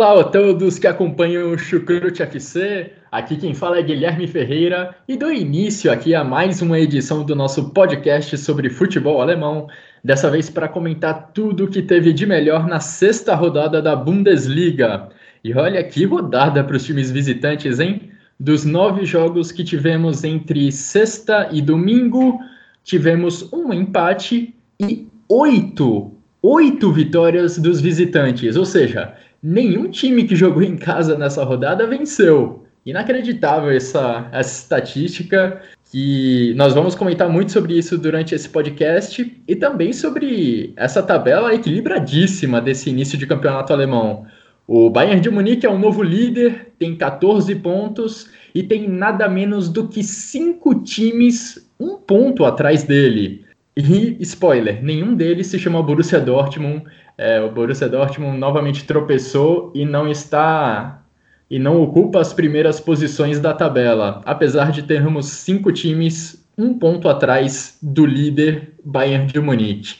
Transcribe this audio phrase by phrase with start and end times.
[0.00, 2.92] Olá, todos que acompanham o Chucrute FC.
[3.10, 7.34] Aqui quem fala é Guilherme Ferreira e dou início aqui a mais uma edição do
[7.34, 9.66] nosso podcast sobre futebol alemão.
[10.04, 15.08] Dessa vez para comentar tudo o que teve de melhor na sexta rodada da Bundesliga.
[15.42, 18.02] E olha que rodada para os times visitantes, hein?
[18.38, 22.38] Dos nove jogos que tivemos entre sexta e domingo,
[22.84, 28.54] tivemos um empate e oito, oito vitórias dos visitantes.
[28.54, 29.12] Ou seja,
[29.42, 32.64] nenhum time que jogou em casa nessa rodada venceu.
[32.84, 39.56] Inacreditável essa, essa estatística que nós vamos comentar muito sobre isso durante esse podcast e
[39.56, 44.26] também sobre essa tabela equilibradíssima desse início de campeonato alemão.
[44.66, 49.68] O Bayern de Munique é o novo líder, tem 14 pontos e tem nada menos
[49.68, 53.46] do que cinco times um ponto atrás dele.
[53.74, 56.82] E, spoiler, nenhum deles se chama Borussia Dortmund,
[57.18, 61.02] é, o Borussia Dortmund novamente tropeçou e não está
[61.50, 67.08] e não ocupa as primeiras posições da tabela, apesar de termos cinco times um ponto
[67.08, 69.96] atrás do líder Bayern de Munique.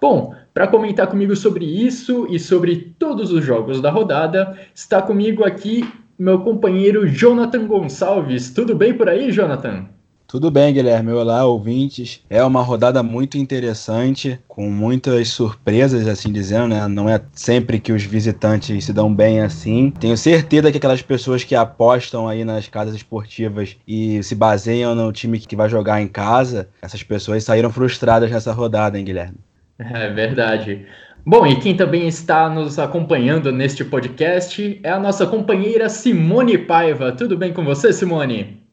[0.00, 5.44] Bom, para comentar comigo sobre isso e sobre todos os jogos da rodada, está comigo
[5.44, 8.50] aqui meu companheiro Jonathan Gonçalves.
[8.50, 9.88] Tudo bem por aí, Jonathan?
[10.30, 11.10] Tudo bem, Guilherme.
[11.10, 12.24] Olá, ouvintes.
[12.30, 16.86] É uma rodada muito interessante, com muitas surpresas, assim dizendo, né?
[16.86, 19.90] Não é sempre que os visitantes se dão bem assim.
[19.90, 25.12] Tenho certeza que aquelas pessoas que apostam aí nas casas esportivas e se baseiam no
[25.12, 29.38] time que vai jogar em casa, essas pessoas saíram frustradas nessa rodada, hein, Guilherme?
[29.80, 30.86] É verdade.
[31.26, 37.10] Bom, e quem também está nos acompanhando neste podcast é a nossa companheira Simone Paiva.
[37.10, 38.69] Tudo bem com você, Simone?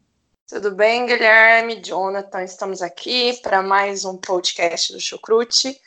[0.47, 2.41] Tudo bem, Guilherme, Jonathan?
[2.41, 5.78] Estamos aqui para mais um podcast do Chucrute.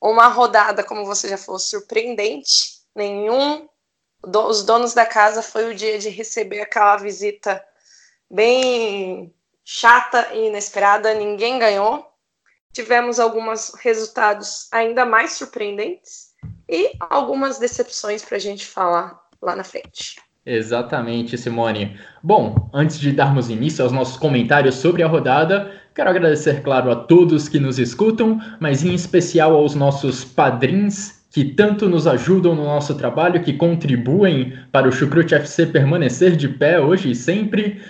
[0.00, 2.80] Uma rodada, como você já falou, surpreendente.
[2.94, 3.68] Nenhum
[4.22, 7.62] dos donos da casa foi o dia de receber aquela visita
[8.30, 11.12] bem chata e inesperada.
[11.12, 12.10] Ninguém ganhou.
[12.72, 16.32] Tivemos alguns resultados ainda mais surpreendentes
[16.66, 20.16] e algumas decepções para a gente falar lá na frente.
[20.46, 21.96] Exatamente, Simone.
[22.22, 26.94] Bom, antes de darmos início aos nossos comentários sobre a rodada, quero agradecer, claro, a
[26.94, 32.62] todos que nos escutam, mas em especial aos nossos padrinhos que tanto nos ajudam no
[32.62, 37.80] nosso trabalho, que contribuem para o Chucrute FC permanecer de pé hoje e sempre.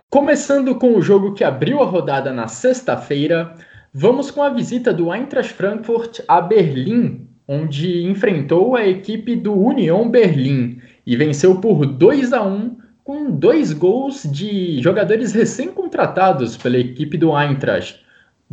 [0.10, 3.54] Começando com o jogo que abriu a rodada na sexta-feira,
[3.94, 10.10] vamos com a visita do Eintracht Frankfurt a Berlim, onde enfrentou a equipe do Union
[10.10, 17.18] Berlim e venceu por 2 a 1 com dois gols de jogadores recém-contratados pela equipe
[17.18, 18.02] do Eintracht.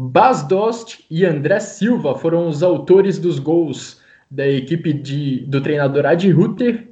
[0.00, 4.00] Bas Dost e André Silva foram os autores dos gols
[4.30, 6.86] da equipe de, do treinador Adi Rutter,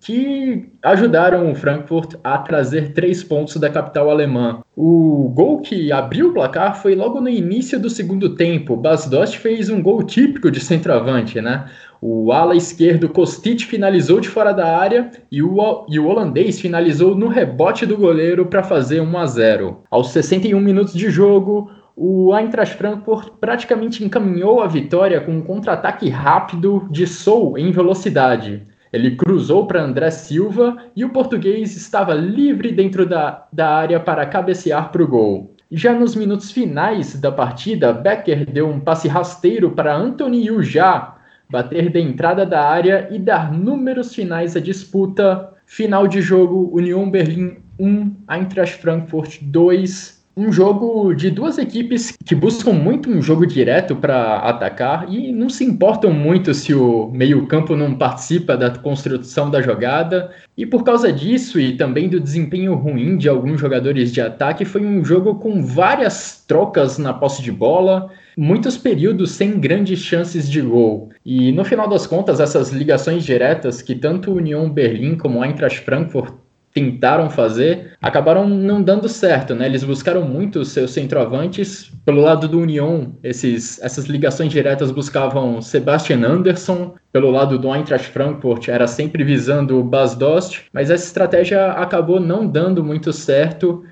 [0.00, 4.60] que ajudaram o Frankfurt a trazer três pontos da capital alemã.
[4.74, 8.76] O gol que abriu o placar foi logo no início do segundo tempo.
[8.76, 11.66] Bas Dost fez um gol típico de centroavante, né?
[12.02, 17.14] O ala esquerdo Kostic finalizou de fora da área e o, e o holandês finalizou
[17.14, 19.82] no rebote do goleiro para fazer 1 a 0.
[19.88, 21.70] Aos 61 minutos de jogo,
[22.00, 28.62] o Eintracht Frankfurt praticamente encaminhou a vitória com um contra-ataque rápido de Sou em velocidade.
[28.92, 34.24] Ele cruzou para André Silva e o português estava livre dentro da, da área para
[34.26, 35.56] cabecear para o gol.
[35.72, 41.16] Já nos minutos finais da partida, Becker deu um passe rasteiro para Anthony Yujá
[41.50, 45.52] bater da entrada da área e dar números finais à disputa.
[45.66, 52.32] Final de jogo: União Berlim 1, Eintracht Frankfurt 2 um jogo de duas equipes que
[52.32, 57.74] buscam muito um jogo direto para atacar e não se importam muito se o meio-campo
[57.74, 60.30] não participa da construção da jogada.
[60.56, 64.86] E por causa disso e também do desempenho ruim de alguns jogadores de ataque, foi
[64.86, 70.60] um jogo com várias trocas na posse de bola, muitos períodos sem grandes chances de
[70.60, 71.10] gol.
[71.26, 76.32] E no final das contas, essas ligações diretas que tanto União Berlim como Eintracht Frankfurt
[76.78, 79.66] tentaram fazer, acabaram não dando certo, né?
[79.66, 81.90] Eles buscaram muito os seus centroavantes.
[82.04, 86.94] Pelo lado do União, esses, essas ligações diretas buscavam Sebastian Anderson.
[87.12, 90.66] Pelo lado do Eintracht Frankfurt, era sempre visando o Bas Dost.
[90.72, 93.82] Mas essa estratégia acabou não dando muito certo.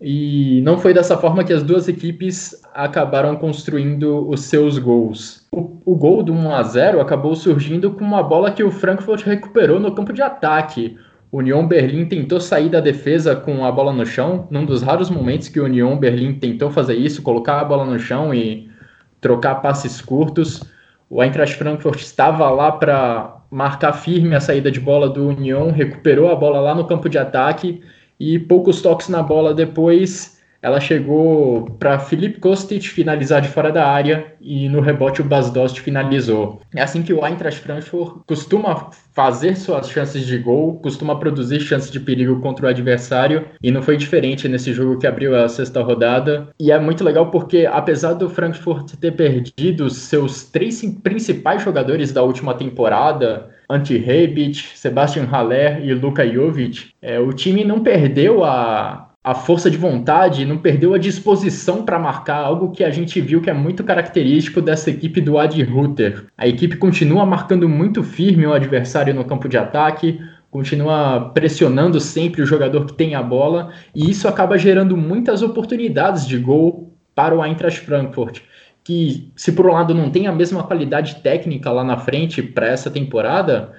[0.00, 5.46] E não foi dessa forma que as duas equipes acabaram construindo os seus gols.
[5.52, 9.24] O, o gol do 1 a 0 acabou surgindo com uma bola que o Frankfurt
[9.24, 10.96] recuperou no campo de ataque.
[11.32, 15.48] União Berlim tentou sair da defesa com a bola no chão, num dos raros momentos
[15.48, 18.68] que o União Berlim tentou fazer isso, colocar a bola no chão e
[19.20, 20.62] trocar passes curtos.
[21.08, 26.30] O Eintracht Frankfurt estava lá para marcar firme a saída de bola do União, recuperou
[26.30, 27.80] a bola lá no campo de ataque
[28.18, 33.86] e poucos toques na bola depois ela chegou para Felipe Kostic finalizar de fora da
[33.86, 36.60] área e no rebote o Basdost finalizou.
[36.74, 41.90] É assim que o Eintracht Frankfurt costuma fazer suas chances de gol, costuma produzir chances
[41.90, 45.82] de perigo contra o adversário e não foi diferente nesse jogo que abriu a sexta
[45.82, 46.48] rodada.
[46.58, 52.22] E é muito legal porque apesar do Frankfurt ter perdido seus três principais jogadores da
[52.22, 59.09] última temporada, Ante Rebic, Sebastian Haller e Luka Jovic, é, o time não perdeu a,
[59.22, 63.42] a força de vontade, não perdeu a disposição para marcar, algo que a gente viu
[63.42, 66.24] que é muito característico dessa equipe do Ad Ruther.
[66.38, 70.18] A equipe continua marcando muito firme o adversário no campo de ataque,
[70.50, 76.26] continua pressionando sempre o jogador que tem a bola, e isso acaba gerando muitas oportunidades
[76.26, 78.40] de gol para o Eintracht Frankfurt,
[78.82, 82.68] que se por um lado não tem a mesma qualidade técnica lá na frente para
[82.68, 83.72] essa temporada,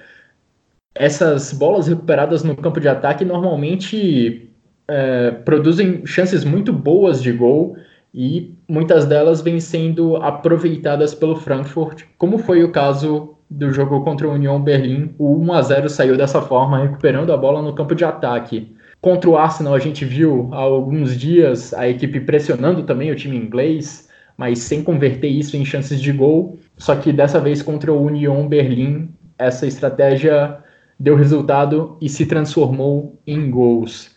[0.94, 4.51] essas bolas recuperadas no campo de ataque normalmente
[4.92, 7.76] é, produzem chances muito boas de gol
[8.12, 14.28] e muitas delas vêm sendo aproveitadas pelo Frankfurt, como foi o caso do jogo contra
[14.28, 15.14] o União Berlim.
[15.18, 18.70] O 1 a 0 saiu dessa forma, recuperando a bola no campo de ataque.
[19.00, 23.36] Contra o Arsenal, a gente viu há alguns dias a equipe pressionando também o time
[23.36, 26.58] inglês, mas sem converter isso em chances de gol.
[26.76, 29.08] Só que dessa vez contra o União Berlim,
[29.38, 30.58] essa estratégia
[31.00, 34.11] deu resultado e se transformou em gols.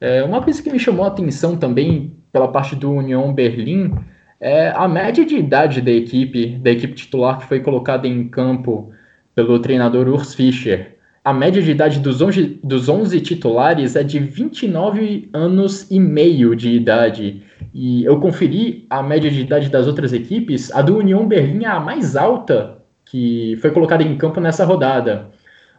[0.00, 3.94] É, uma coisa que me chamou a atenção também pela parte do União Berlim
[4.38, 8.92] é a média de idade da equipe, da equipe titular que foi colocada em campo
[9.34, 10.96] pelo treinador Urs Fischer.
[11.24, 16.54] A média de idade dos 11, dos 11 titulares é de 29 anos e meio
[16.54, 17.42] de idade.
[17.74, 21.68] E eu conferi a média de idade das outras equipes, a do União Berlim é
[21.68, 25.30] a mais alta que foi colocada em campo nessa rodada.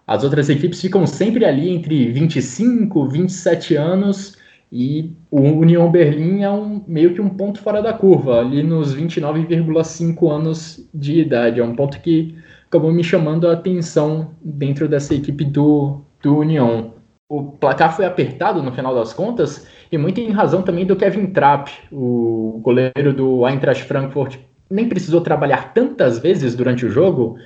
[0.07, 4.37] As outras equipes ficam sempre ali entre 25, 27 anos
[4.71, 8.95] e o União Berlim é um, meio que um ponto fora da curva, ali nos
[8.95, 11.59] 29,5 anos de idade.
[11.59, 12.35] É um ponto que
[12.67, 16.93] acabou me chamando a atenção dentro dessa equipe do, do União.
[17.29, 21.27] O placar foi apertado no final das contas e muito em razão também do Kevin
[21.27, 24.37] Trapp, o goleiro do Eintracht Frankfurt.
[24.69, 27.37] Nem precisou trabalhar tantas vezes durante o jogo,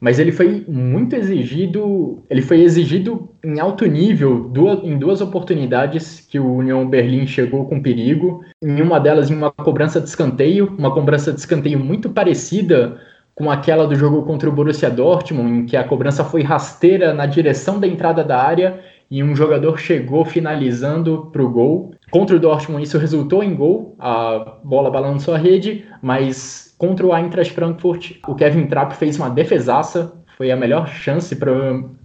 [0.00, 6.20] mas ele foi muito exigido, ele foi exigido em alto nível duas, em duas oportunidades
[6.20, 8.42] que o União Berlim chegou com perigo.
[8.62, 13.00] Em uma delas, em uma cobrança de escanteio, uma cobrança de escanteio muito parecida
[13.34, 17.26] com aquela do jogo contra o Borussia Dortmund, em que a cobrança foi rasteira na
[17.26, 21.92] direção da entrada da área e um jogador chegou finalizando para o gol.
[22.10, 27.16] Contra o Dortmund, isso resultou em gol, a bola balançou a rede, mas Contra o
[27.16, 31.52] Eintracht Frankfurt, o Kevin Trapp fez uma defesaça, foi a melhor chance para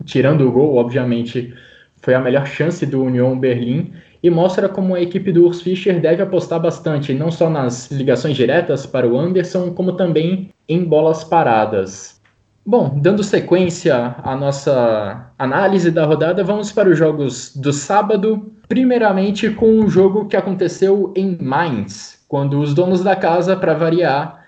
[0.06, 1.54] tirando o gol, obviamente,
[2.02, 3.92] foi a melhor chance do Union Berlim
[4.24, 8.36] e mostra como a equipe do Urs Fischer deve apostar bastante, não só nas ligações
[8.38, 12.22] diretas para o Anderson, como também em bolas paradas.
[12.66, 18.54] Bom, dando sequência à nossa análise da rodada, vamos para os jogos do sábado.
[18.68, 24.41] Primeiramente com um jogo que aconteceu em Mainz, quando os donos da casa, para variar,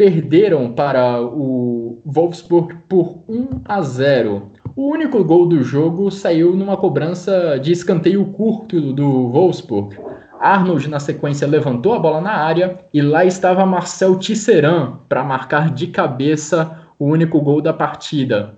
[0.00, 4.50] perderam para o Wolfsburg por 1 a 0.
[4.74, 9.98] O único gol do jogo saiu numa cobrança de escanteio curto do Wolfsburg.
[10.40, 15.68] Arnold, na sequência, levantou a bola na área e lá estava Marcel Tisserand para marcar
[15.68, 18.54] de cabeça o único gol da partida.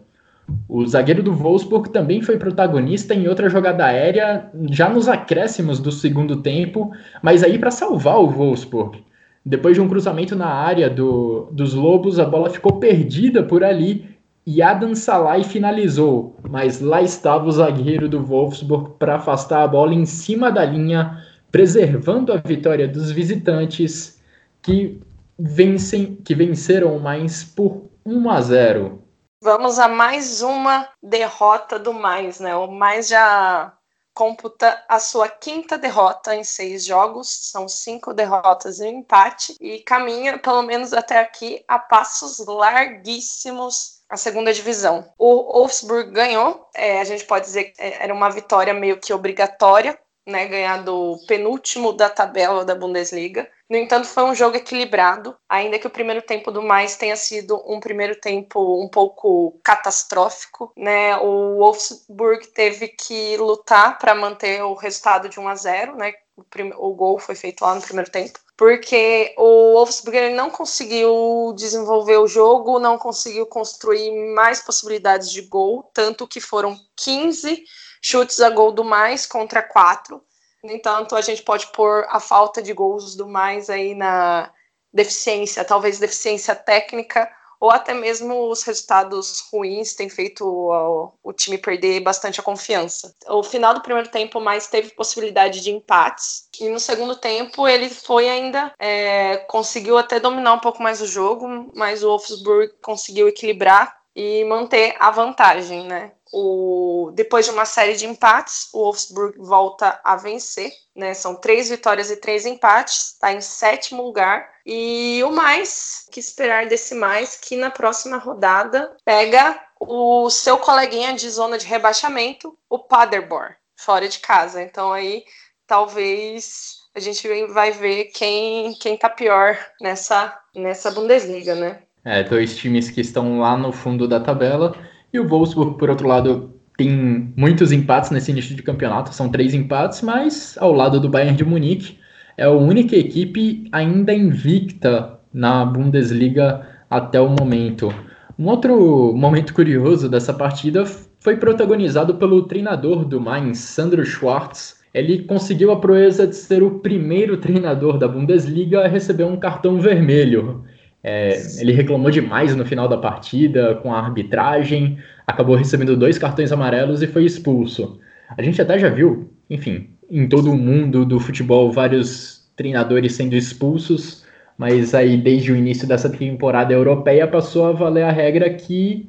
[0.68, 5.90] O zagueiro do Wolfsburg também foi protagonista em outra jogada aérea, já nos acréscimos do
[5.90, 9.02] segundo tempo, mas aí para salvar o Wolfsburg.
[9.44, 14.16] Depois de um cruzamento na área do, dos Lobos, a bola ficou perdida por ali
[14.46, 19.94] e Adam Salai finalizou, mas lá estava o zagueiro do Wolfsburg para afastar a bola
[19.94, 24.20] em cima da linha, preservando a vitória dos visitantes
[24.60, 25.00] que
[25.38, 29.02] vencem, que venceram mais por 1 a 0.
[29.42, 32.54] Vamos a mais uma derrota do mais, né?
[32.54, 33.72] O mais já
[34.14, 39.80] computa a sua quinta derrota em seis jogos, são cinco derrotas e um empate, e
[39.80, 45.10] caminha, pelo menos até aqui, a passos larguíssimos a segunda divisão.
[45.18, 49.98] O Wolfsburg ganhou, é, a gente pode dizer que era uma vitória meio que obrigatória,
[50.26, 53.48] né, ganhar do penúltimo da tabela da Bundesliga.
[53.68, 57.60] No entanto, foi um jogo equilibrado, ainda que o primeiro tempo do mais tenha sido
[57.66, 61.16] um primeiro tempo um pouco catastrófico, né?
[61.16, 66.12] O Wolfsburg teve que lutar para manter o resultado de 1 a 0, né?
[66.36, 66.42] O,
[66.88, 72.26] o, gol foi feito lá no primeiro tempo, porque o Wolfsburg não conseguiu desenvolver o
[72.26, 77.64] jogo, não conseguiu construir mais possibilidades de gol, tanto que foram 15
[78.02, 80.22] chutes a gol do mais contra 4
[80.62, 84.50] no entanto, a gente pode pôr a falta de gols do mais aí na
[84.92, 87.28] deficiência, talvez deficiência técnica,
[87.58, 93.14] ou até mesmo os resultados ruins têm feito o, o, time perder bastante a confiança.
[93.28, 97.88] O final do primeiro tempo mais teve possibilidade de empates e no segundo tempo ele
[97.88, 103.28] foi ainda é, conseguiu até dominar um pouco mais o jogo, mas o Wolfsburg conseguiu
[103.28, 106.12] equilibrar e manter a vantagem, né?
[106.32, 111.14] O, depois de uma série de empates, o Wolfsburg volta a vencer, né?
[111.14, 114.50] São três vitórias e três empates, está em sétimo lugar.
[114.64, 121.12] E o mais que esperar desse mais que na próxima rodada pega o seu coleguinha
[121.14, 124.62] de zona de rebaixamento, o Paderborn, fora de casa.
[124.62, 125.24] Então aí
[125.66, 131.82] talvez a gente vai ver quem quem tá pior nessa nessa Bundesliga, né?
[132.04, 134.74] É, dois times que estão lá no fundo da tabela.
[135.12, 139.14] E o Wolfsburg, por outro lado, tem muitos empates nesse início de campeonato.
[139.14, 141.98] São três empates, mas ao lado do Bayern de Munique,
[142.36, 147.94] é a única equipe ainda invicta na Bundesliga até o momento.
[148.38, 150.84] Um outro momento curioso dessa partida
[151.20, 154.82] foi protagonizado pelo treinador do Mainz, Sandro Schwartz.
[154.92, 159.80] Ele conseguiu a proeza de ser o primeiro treinador da Bundesliga a receber um cartão
[159.80, 160.64] vermelho.
[161.04, 166.52] É, ele reclamou demais no final da partida com a arbitragem, acabou recebendo dois cartões
[166.52, 167.98] amarelos e foi expulso.
[168.36, 173.34] A gente até já viu, enfim, em todo o mundo do futebol, vários treinadores sendo
[173.34, 174.24] expulsos,
[174.56, 179.08] mas aí desde o início dessa temporada europeia passou a valer a regra que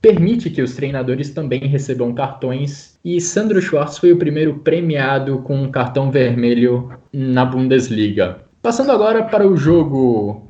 [0.00, 5.62] permite que os treinadores também recebam cartões e Sandro Schwartz foi o primeiro premiado com
[5.62, 8.38] um cartão vermelho na Bundesliga.
[8.62, 10.45] Passando agora para o jogo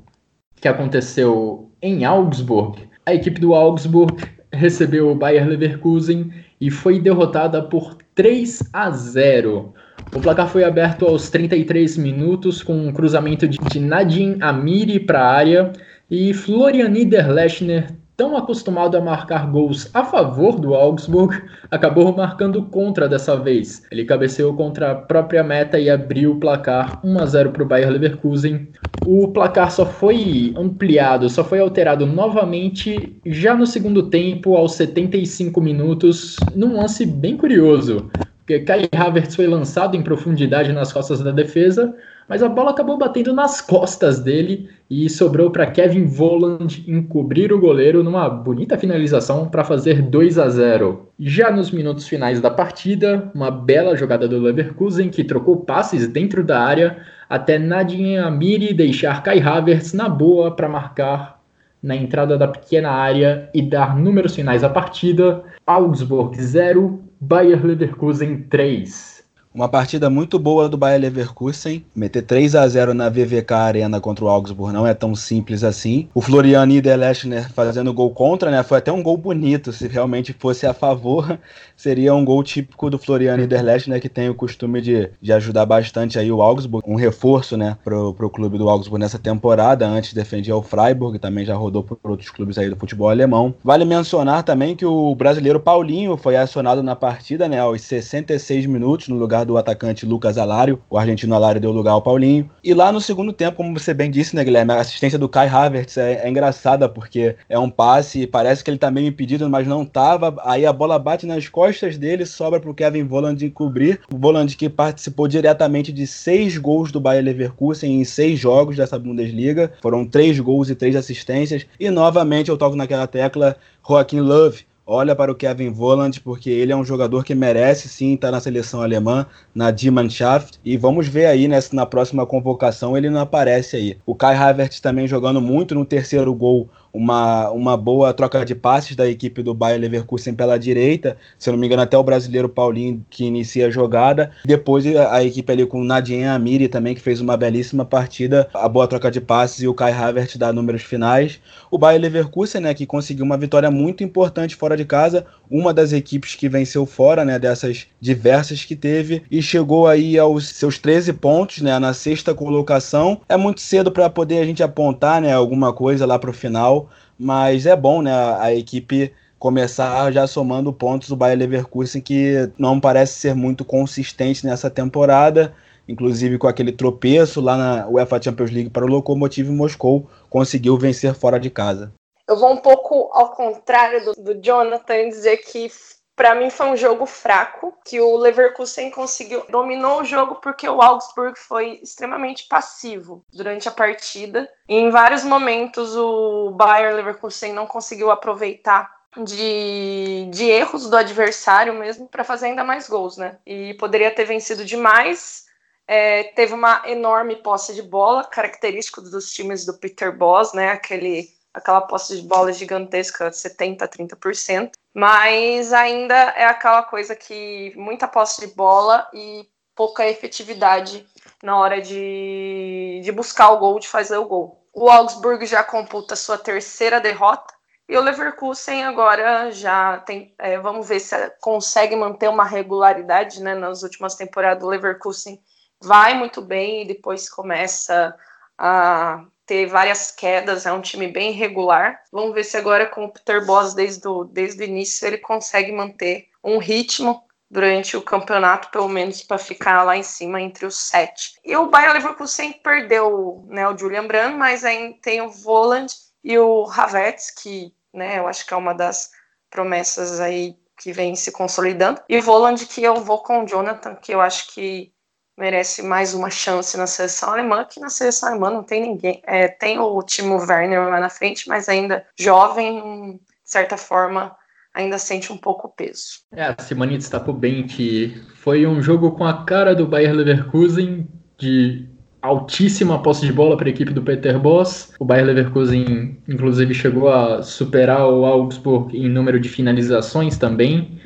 [0.60, 4.16] que aconteceu em Augsburg, a equipe do Augsburg
[4.52, 9.74] recebeu o Bayer Leverkusen e foi derrotada por 3 a 0.
[10.14, 15.32] O placar foi aberto aos 33 minutos com um cruzamento de Nadine Amiri para a
[15.32, 15.72] área
[16.10, 23.08] e Florian Niederlechner tão acostumado a marcar gols a favor do Augsburg, acabou marcando contra
[23.08, 23.82] dessa vez.
[23.90, 27.66] Ele cabeceou contra a própria meta e abriu o placar 1 a 0 para o
[27.66, 28.68] Bayer Leverkusen.
[29.04, 35.60] O placar só foi ampliado, só foi alterado novamente já no segundo tempo, aos 75
[35.60, 38.10] minutos, num lance bem curioso.
[38.38, 41.92] Porque Kai Havertz foi lançado em profundidade nas costas da defesa,
[42.28, 47.60] mas a bola acabou batendo nas costas dele e sobrou para Kevin Voland encobrir o
[47.60, 51.08] goleiro numa bonita finalização para fazer 2 a 0.
[51.18, 56.44] Já nos minutos finais da partida, uma bela jogada do Leverkusen que trocou passes dentro
[56.44, 61.40] da área até Nadine Amiri deixar Kai Havertz na boa para marcar
[61.82, 65.42] na entrada da pequena área e dar números finais à partida.
[65.66, 69.15] Augsburg 0, Bayer Leverkusen 3.
[69.56, 71.82] Uma partida muito boa do Bayer Leverkusen.
[71.94, 76.10] Meter 3 a 0 na VVK Arena contra o Augsburg não é tão simples assim.
[76.14, 78.62] O Florian Niederlechner fazendo gol contra, né?
[78.62, 79.72] Foi até um gol bonito.
[79.72, 81.38] Se realmente fosse a favor,
[81.74, 86.18] seria um gol típico do Florian Niederlechner, que tem o costume de, de ajudar bastante
[86.18, 86.86] aí o Augsburg.
[86.86, 89.88] Um reforço, né, pro, pro clube do Augsburg nessa temporada.
[89.88, 93.54] Antes defendia o Freiburg, também já rodou por outros clubes aí do futebol alemão.
[93.64, 99.08] Vale mencionar também que o brasileiro Paulinho foi acionado na partida, né, aos 66 minutos,
[99.08, 100.80] no lugar do atacante Lucas Alário.
[100.90, 102.50] O argentino Alário deu lugar ao Paulinho.
[102.62, 105.48] E lá no segundo tempo, como você bem disse, né, Guilherme, a assistência do Kai
[105.48, 109.66] Havertz é, é engraçada, porque é um passe, parece que ele tá meio impedido, mas
[109.66, 110.34] não tava.
[110.44, 114.00] Aí a bola bate nas costas dele, sobra pro Kevin Voland cobrir.
[114.12, 118.98] O Voland que participou diretamente de seis gols do Bayer Leverkusen em seis jogos dessa
[118.98, 119.72] Bundesliga.
[119.80, 121.66] Foram três gols e três assistências.
[121.78, 126.72] E novamente eu toco naquela tecla Joaquim Love olha para o Kevin Voland, porque ele
[126.72, 131.26] é um jogador que merece sim estar na seleção alemã, na D-Mannschaft, e vamos ver
[131.26, 133.98] aí né, se na próxima convocação ele não aparece aí.
[134.06, 138.96] O Kai Havertz também jogando muito no terceiro gol, uma, uma boa troca de passes
[138.96, 143.04] da equipe do Bayer Leverkusen pela direita, se não me engano até o brasileiro Paulinho
[143.10, 147.20] que inicia a jogada, depois a, a equipe ali com Nadine Amiri também que fez
[147.20, 151.38] uma belíssima partida, a boa troca de passes e o Kai Havertz dá números finais.
[151.70, 155.92] O Bayer Leverkusen, né, que conseguiu uma vitória muito importante fora de casa, uma das
[155.92, 161.12] equipes que venceu fora, né, dessas diversas que teve e chegou aí aos seus 13
[161.14, 163.20] pontos, né, na sexta colocação.
[163.28, 166.88] É muito cedo para poder a gente apontar, né, alguma coisa lá para o final,
[167.18, 172.80] mas é bom, né, a equipe começar já somando pontos do Bayer Leverkusen que não
[172.80, 175.54] parece ser muito consistente nessa temporada,
[175.88, 181.14] inclusive com aquele tropeço lá na UEFA Champions League para o Lokomotiv Moscou, conseguiu vencer
[181.14, 181.92] fora de casa.
[182.28, 185.70] Eu vou um pouco ao contrário do, do Jonathan dizer que
[186.16, 190.80] para mim foi um jogo fraco, que o Leverkusen conseguiu dominou o jogo porque o
[190.80, 194.50] Augsburg foi extremamente passivo durante a partida.
[194.66, 198.90] E em vários momentos o Bayer Leverkusen não conseguiu aproveitar
[199.24, 203.38] de, de erros do adversário mesmo para fazer ainda mais gols, né?
[203.46, 205.44] E poderia ter vencido demais.
[205.86, 210.70] É, teve uma enorme posse de bola, característico dos times do Peter Boss, né?
[210.70, 218.06] Aquele aquela posse de bola gigantesca, 70%, 30%, mas ainda é aquela coisa que muita
[218.06, 221.06] posse de bola e pouca efetividade
[221.42, 224.68] na hora de, de buscar o gol, de fazer o gol.
[224.72, 227.54] O Augsburg já computa sua terceira derrota
[227.88, 230.34] e o Leverkusen agora já tem.
[230.38, 234.62] É, vamos ver se consegue manter uma regularidade né, nas últimas temporadas.
[234.62, 235.40] O Leverkusen
[235.82, 238.14] vai muito bem e depois começa
[238.58, 242.00] a ter várias quedas, é um time bem regular.
[242.12, 245.70] Vamos ver se agora com o Peter Boss desde o, desde o início ele consegue
[245.72, 250.76] manter um ritmo durante o campeonato, pelo menos para ficar lá em cima entre os
[250.76, 251.38] sete.
[251.44, 255.92] E o Bayern Leverkusen perdeu né, o Julian Brand, mas aí tem o Voland
[256.24, 259.10] e o Havertz, que né, eu acho que é uma das
[259.48, 262.00] promessas aí que vem se consolidando.
[262.08, 264.92] E o Voland, que eu vou com o Jonathan, que eu acho que
[265.36, 269.20] merece mais uma chance na seleção alemã, que na seleção alemã não tem ninguém.
[269.24, 273.20] É, tem o Timo Werner lá na frente, mas ainda jovem, de
[273.50, 274.34] certa forma,
[274.72, 276.20] ainda sente um pouco o peso.
[276.32, 281.08] É, a Simone destacou bem que foi um jogo com a cara do Bayer Leverkusen,
[281.38, 281.88] de
[282.22, 284.92] altíssima posse de bola para a equipe do Peter Boss.
[284.98, 291.00] O Bayer Leverkusen, inclusive, chegou a superar o Augsburg em número de finalizações também.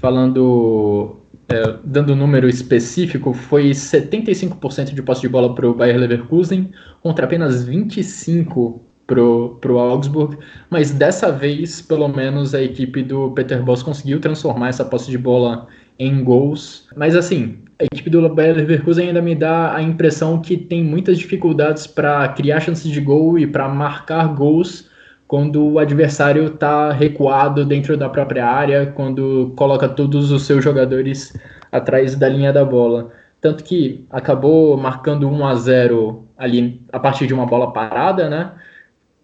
[0.00, 1.19] Falando
[1.52, 6.70] é, dando um número específico, foi 75% de posse de bola para o Bayer Leverkusen,
[7.02, 10.38] contra apenas 25% para o Augsburg,
[10.70, 15.18] mas dessa vez, pelo menos, a equipe do Peter Boss conseguiu transformar essa posse de
[15.18, 15.66] bola
[15.98, 16.88] em gols.
[16.96, 21.18] Mas assim, a equipe do Bayer Leverkusen ainda me dá a impressão que tem muitas
[21.18, 24.89] dificuldades para criar chances de gol e para marcar gols
[25.30, 31.32] quando o adversário está recuado dentro da própria área, quando coloca todos os seus jogadores
[31.70, 33.12] atrás da linha da bola.
[33.40, 38.50] Tanto que acabou marcando 1 a 0 ali a partir de uma bola parada, né?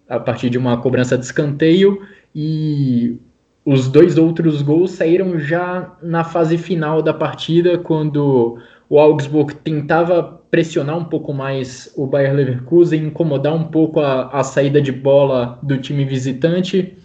[0.09, 2.01] A partir de uma cobrança de escanteio
[2.33, 3.19] e
[3.65, 8.57] os dois outros gols saíram já na fase final da partida, quando
[8.89, 14.43] o Augsburg tentava pressionar um pouco mais o Bayer Leverkusen, incomodar um pouco a, a
[14.43, 16.97] saída de bola do time visitante,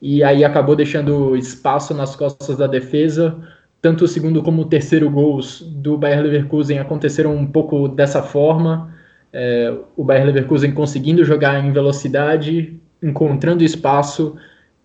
[0.00, 3.36] e aí acabou deixando espaço nas costas da defesa.
[3.82, 8.94] Tanto o segundo como o terceiro gols do Bayer Leverkusen aconteceram um pouco dessa forma.
[9.32, 14.36] É, o Bayer Leverkusen conseguindo jogar em velocidade, encontrando espaço,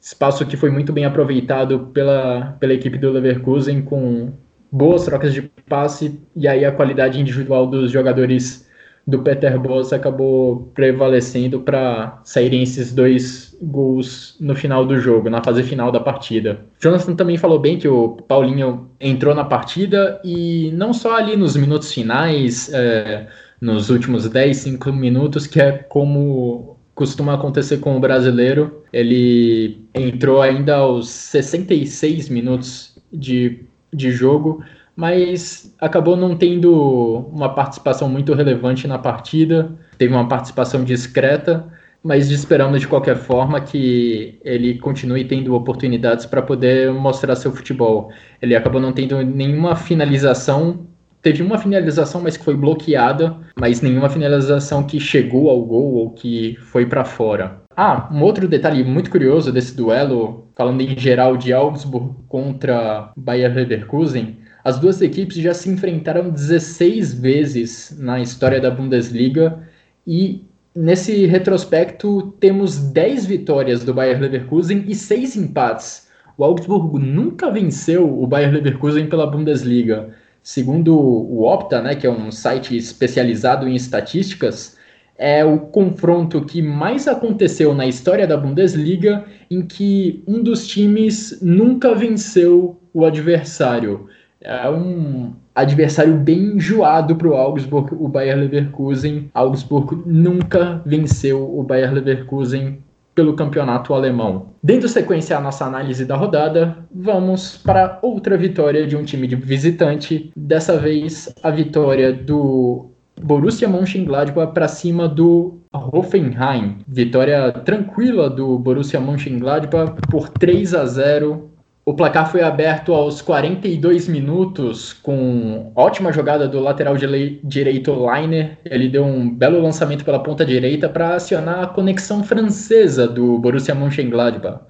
[0.01, 4.33] espaço que foi muito bem aproveitado pela, pela equipe do Leverkusen com
[4.71, 8.65] boas trocas de passe e aí a qualidade individual dos jogadores
[9.08, 15.43] do Peter Bosz acabou prevalecendo para saírem esses dois gols no final do jogo, na
[15.43, 16.65] fase final da partida.
[16.80, 21.56] Jonathan também falou bem que o Paulinho entrou na partida e não só ali nos
[21.56, 23.28] minutos finais, é,
[23.62, 28.84] nos últimos 10, 5 minutos, que é como costuma acontecer com o brasileiro.
[28.91, 34.63] Ele entrou ainda aos 66 minutos de, de jogo,
[34.95, 39.71] mas acabou não tendo uma participação muito relevante na partida.
[39.97, 41.65] Teve uma participação discreta,
[42.03, 48.12] mas esperamos de qualquer forma que ele continue tendo oportunidades para poder mostrar seu futebol.
[48.41, 50.86] Ele acabou não tendo nenhuma finalização
[51.25, 56.12] teve uma finalização, mas que foi bloqueada, mas nenhuma finalização que chegou ao gol ou
[56.12, 57.64] que foi para fora.
[57.77, 63.53] Ah, um outro detalhe muito curioso desse duelo, falando em geral de Augsburg contra Bayer
[63.53, 69.59] Leverkusen, as duas equipes já se enfrentaram 16 vezes na história da Bundesliga
[70.07, 76.07] e nesse retrospecto temos 10 vitórias do Bayer Leverkusen e 6 empates.
[76.38, 80.09] O Augsburg nunca venceu o Bayer Leverkusen pela Bundesliga.
[80.41, 84.77] Segundo o Opta, né, que é um site especializado em estatísticas,
[85.17, 91.39] é o confronto que mais aconteceu na história da Bundesliga em que um dos times
[91.41, 94.08] nunca venceu o adversário.
[94.41, 99.30] É um adversário bem enjoado para o Augsburg, o Bayer Leverkusen.
[99.34, 102.80] Augsburg nunca venceu o Bayer Leverkusen
[103.15, 104.47] pelo campeonato alemão.
[104.62, 109.38] Dando sequência à nossa análise da rodada, vamos para outra vitória de um time de
[109.38, 116.78] visitante, dessa vez a vitória do Borussia Mönchengladbach para cima do Hoffenheim.
[116.88, 121.56] Vitória tranquila do Borussia Mönchengladbach por 3 a 0
[121.88, 128.58] o placar foi aberto aos 42 minutos com ótima jogada do lateral direito Liner.
[128.65, 133.75] Ele deu um belo lançamento pela ponta direita para acionar a conexão francesa do Borussia
[133.75, 134.62] Mönchengladbach.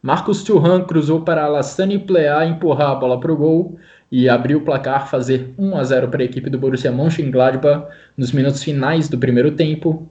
[0.00, 3.76] Marcos Thuram cruzou para Alassane Plea empurrar a bola para o gol
[4.12, 8.30] e abrir o placar, fazer 1 a 0 para a equipe do Borussia Mönchengladbach nos
[8.30, 10.06] minutos finais do primeiro tempo.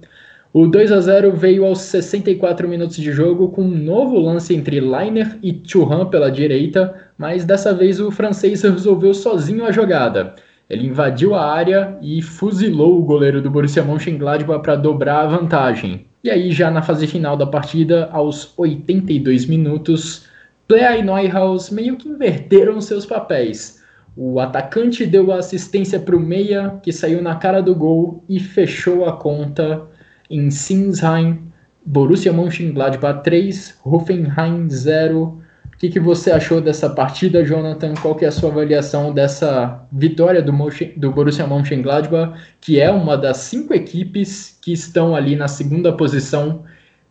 [0.52, 4.80] O 2 a 0 veio aos 64 minutos de jogo com um novo lance entre
[4.80, 10.34] Liner e Thuram pela direita, mas dessa vez o francês resolveu sozinho a jogada.
[10.68, 16.08] Ele invadiu a área e fuzilou o goleiro do Borussia Mönchengladbach para dobrar a vantagem.
[16.24, 20.26] E aí, já na fase final da partida, aos 82 minutos,
[20.68, 23.81] Plea e Neuhaus meio que inverteram seus papéis.
[24.16, 29.06] O atacante deu assistência para o meia, que saiu na cara do gol e fechou
[29.06, 29.84] a conta
[30.30, 31.40] em Sinsheim,
[31.86, 35.42] Borussia Mönchengladbach 3, Hoffenheim 0.
[35.74, 37.94] O que, que você achou dessa partida, Jonathan?
[37.96, 40.52] Qual que é a sua avaliação dessa vitória do,
[40.98, 46.64] do Borussia Mönchengladbach, que é uma das cinco equipes que estão ali na segunda posição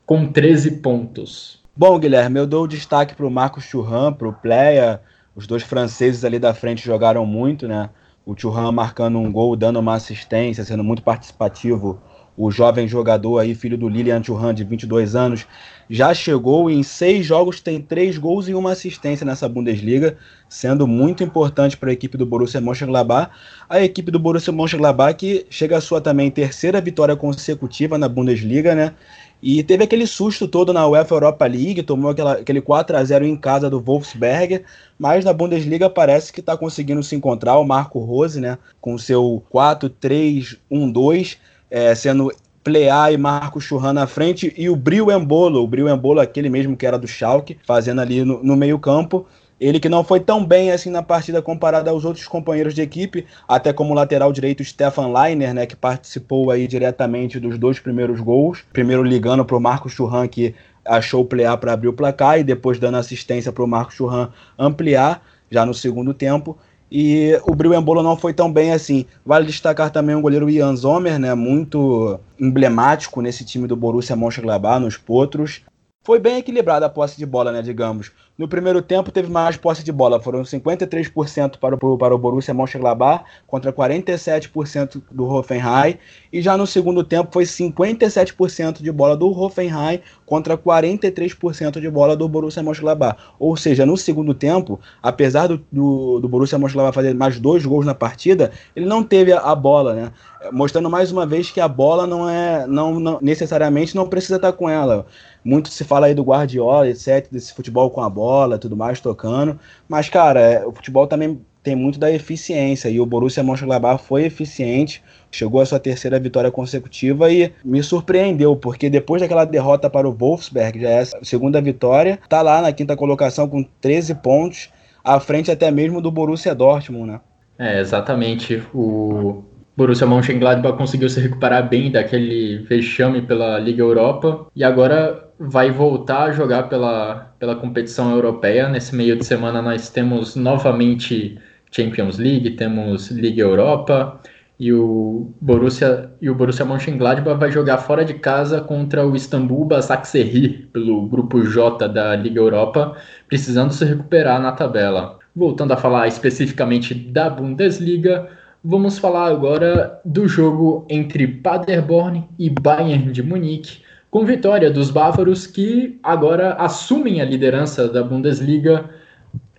[0.06, 1.60] com 13 pontos?
[1.74, 5.00] Bom, Guilherme, eu dou o destaque para o Marcos Churran, para o Pleia.
[5.34, 7.90] Os dois franceses ali da frente jogaram muito, né?
[8.26, 12.00] O Churran marcando um gol, dando uma assistência, sendo muito participativo
[12.42, 15.46] o jovem jogador aí, filho do Lilian Thuram, de 22 anos,
[15.90, 20.16] já chegou e em seis jogos tem três gols e uma assistência nessa Bundesliga,
[20.48, 23.30] sendo muito importante para a equipe do Borussia Mönchengladbach.
[23.68, 28.74] A equipe do Borussia Mönchengladbach que chega à sua também terceira vitória consecutiva na Bundesliga,
[28.74, 28.94] né?
[29.42, 33.24] E teve aquele susto todo na UEFA Europa League, tomou aquela, aquele 4 a 0
[33.24, 34.64] em casa do Wolfsberger,
[34.98, 39.42] mas na Bundesliga parece que está conseguindo se encontrar o Marco Rose, né, com seu
[39.52, 41.38] 4-3-1-2,
[41.70, 42.30] é, sendo
[42.62, 46.76] Plea e Marcos Churran na frente e o Brio Embolo, o Brio Embolo, aquele mesmo
[46.76, 49.26] que era do Schalke, fazendo ali no, no meio campo.
[49.60, 53.26] Ele que não foi tão bem assim na partida comparado aos outros companheiros de equipe,
[53.46, 58.64] até como lateral direito Stefan Leiner, né, que participou aí diretamente dos dois primeiros gols.
[58.72, 62.44] Primeiro ligando para o Marcos Churran, que achou o Plea para abrir o placar, e
[62.44, 66.56] depois dando assistência para o Marcos Churran ampliar já no segundo tempo.
[66.90, 69.06] E o Bril Embolo não foi tão bem assim.
[69.24, 74.80] Vale destacar também o goleiro Ian Zomer, né, muito emblemático nesse time do Borussia Mönchengladbach,
[74.80, 75.62] nos potros.
[76.02, 78.10] Foi bem equilibrada a posse de bola, né, digamos.
[78.38, 82.54] No primeiro tempo teve mais posse de bola, foram 53% para o, para o Borussia
[82.54, 85.98] Mönchengladbach contra 47% do Hoffenheim,
[86.32, 92.16] e já no segundo tempo foi 57% de bola do Hoffenheim contra 43% de bola
[92.16, 93.18] do Borussia Mönchengladbach.
[93.38, 97.84] Ou seja, no segundo tempo, apesar do, do, do Borussia Mönchengladbach fazer mais dois gols
[97.84, 100.12] na partida, ele não teve a, a bola, né?
[100.50, 104.54] Mostrando mais uma vez que a bola não é, não, não necessariamente não precisa estar
[104.54, 105.04] com ela.
[105.44, 109.58] Muito se fala aí do Guardiola, etc, desse futebol com a bola tudo mais, tocando.
[109.88, 114.24] Mas, cara, é, o futebol também tem muito da eficiência e o Borussia Mönchengladbach foi
[114.24, 120.08] eficiente, chegou à sua terceira vitória consecutiva e me surpreendeu, porque depois daquela derrota para
[120.08, 124.70] o Wolfsberg, já é a segunda vitória, tá lá na quinta colocação com 13 pontos,
[125.04, 127.20] à frente até mesmo do Borussia Dortmund, né?
[127.58, 128.62] É, exatamente.
[128.72, 129.44] O
[129.76, 136.24] Borussia Mönchengladbach conseguiu se recuperar bem daquele vexame pela Liga Europa e agora vai voltar
[136.24, 138.68] a jogar pela, pela competição europeia.
[138.68, 141.38] Nesse meio de semana nós temos novamente
[141.70, 144.20] Champions League, temos Liga Europa
[144.58, 149.64] e o Borussia e o Borussia Mönchengladbach vai jogar fora de casa contra o Istanbul
[149.64, 152.94] Basaksehir pelo grupo J da Liga Europa,
[153.26, 155.18] precisando se recuperar na tabela.
[155.34, 158.28] Voltando a falar especificamente da Bundesliga,
[158.62, 163.78] vamos falar agora do jogo entre Paderborn e Bayern de Munique,
[164.10, 168.90] com vitória dos bávaros que agora assumem a liderança da Bundesliga,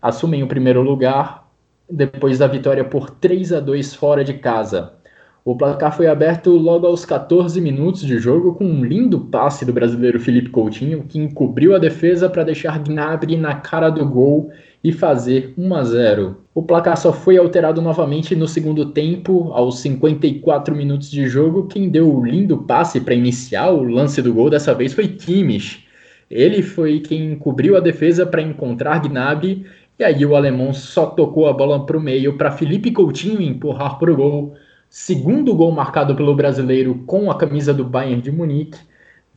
[0.02, 1.50] assumem o primeiro lugar
[1.90, 4.94] depois da vitória por 3 a 2 fora de casa.
[5.44, 9.74] O placar foi aberto logo aos 14 minutos de jogo com um lindo passe do
[9.74, 14.52] brasileiro Felipe Coutinho, que encobriu a defesa para deixar Gnabry na cara do gol
[14.84, 16.38] e fazer 1 a 0.
[16.54, 21.66] O placar só foi alterado novamente no segundo tempo, aos 54 minutos de jogo.
[21.66, 25.88] Quem deu o lindo passe para iniciar o lance do gol dessa vez foi Kimmich.
[26.30, 29.66] Ele foi quem cobriu a defesa para encontrar Gnabry
[29.98, 33.98] e aí o alemão só tocou a bola para o meio para Felipe Coutinho empurrar
[33.98, 34.56] para o gol.
[34.94, 38.78] Segundo gol marcado pelo brasileiro com a camisa do Bayern de Munique,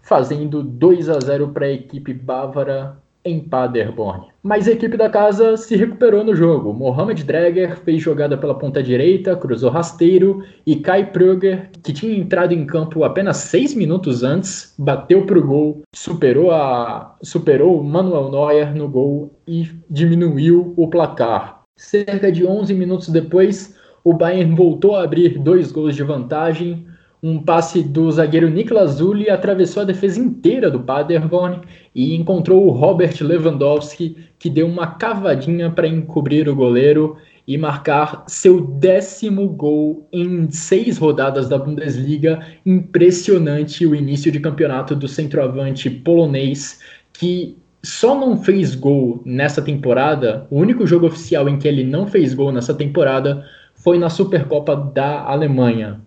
[0.03, 4.27] fazendo 2 a 0 para a equipe bávara em Paderborn.
[4.43, 6.73] Mas a equipe da casa se recuperou no jogo.
[6.73, 12.53] Mohamed Dreger fez jogada pela ponta direita, cruzou rasteiro e Kai Pröger, que tinha entrado
[12.53, 18.75] em campo apenas seis minutos antes, bateu para o gol, superou, a, superou Manuel Neuer
[18.75, 21.63] no gol e diminuiu o placar.
[21.77, 26.87] Cerca de 11 minutos depois, o Bayern voltou a abrir dois gols de vantagem,
[27.23, 31.63] um passe do zagueiro Niklas Zuli atravessou a defesa inteira do Paderborn
[31.95, 37.17] e encontrou o Robert Lewandowski, que deu uma cavadinha para encobrir o goleiro
[37.49, 42.41] e marcar seu décimo gol em seis rodadas da Bundesliga.
[42.67, 46.79] Impressionante o início de campeonato do centroavante polonês,
[47.11, 50.47] que só não fez gol nessa temporada.
[50.51, 53.47] O único jogo oficial em que ele não fez gol nessa temporada
[53.85, 56.01] foi na Supercopa da Alemanha.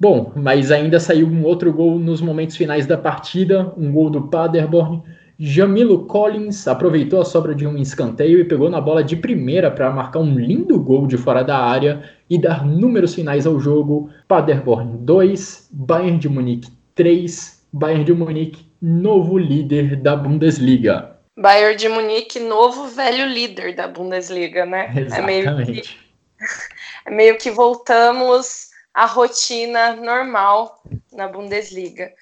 [0.00, 4.22] Bom, mas ainda saiu um outro gol nos momentos finais da partida, um gol do
[4.22, 5.00] Paderborn.
[5.38, 9.90] Jamilo Collins aproveitou a sobra de um escanteio e pegou na bola de primeira para
[9.90, 14.10] marcar um lindo gol de fora da área e dar números finais ao jogo.
[14.26, 21.16] Paderborn 2, Bayern de Munique 3, Bayern de Munique novo líder da Bundesliga.
[21.38, 24.92] Bayern de Munique novo velho líder da Bundesliga, né?
[24.96, 25.48] Exatamente.
[25.48, 26.04] É meio que,
[27.08, 32.12] meio que voltamos a rotina normal na Bundesliga.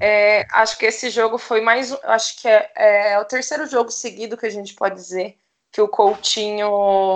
[0.00, 1.92] É, acho que esse jogo foi mais.
[2.04, 5.36] Acho que é, é, o terceiro jogo seguido que a gente pode dizer
[5.72, 6.68] que o Coutinho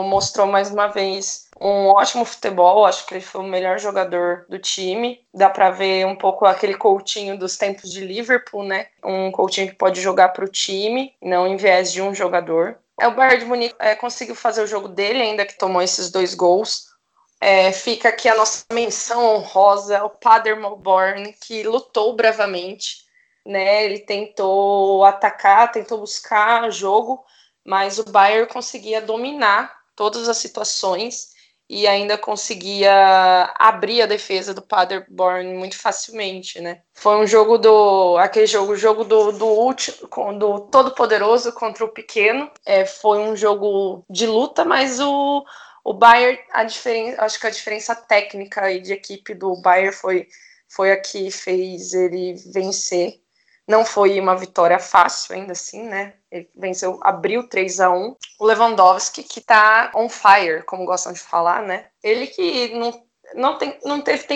[0.05, 2.87] mostrou mais uma vez um ótimo futebol.
[2.87, 5.21] Acho que ele foi o melhor jogador do time.
[5.33, 8.87] Dá para ver um pouco aquele Coutinho dos tempos de Liverpool, né?
[9.05, 12.79] Um Coutinho que pode jogar para o time, não em vez de um jogador.
[13.01, 16.11] É, o Bayern de Munique é, conseguiu fazer o jogo dele, ainda que tomou esses
[16.11, 16.94] dois gols.
[17.41, 23.05] É, fica aqui a nossa menção honrosa ao Paderborn, que lutou bravamente,
[23.47, 23.85] né?
[23.85, 27.25] Ele tentou atacar, tentou buscar jogo,
[27.65, 31.35] mas o Bayern conseguia dominar todas as situações
[31.69, 36.83] e ainda conseguia abrir a defesa do Paderborn muito facilmente, né?
[36.93, 41.89] Foi um jogo do aquele jogo, jogo do do último, do todo poderoso contra o
[41.89, 42.51] pequeno.
[42.67, 45.45] É, foi um jogo de luta, mas o
[45.85, 50.27] o Bayern, a diferença, acho que a diferença técnica e de equipe do Bayern foi,
[50.67, 53.21] foi a que fez ele vencer.
[53.69, 56.15] Não foi uma vitória fácil, ainda assim, né?
[56.31, 61.21] Ele venceu, abriu 3 a 1 O Lewandowski, que tá on fire, como gostam de
[61.21, 61.87] falar, né?
[62.03, 64.27] Ele que não, não, tem, não teve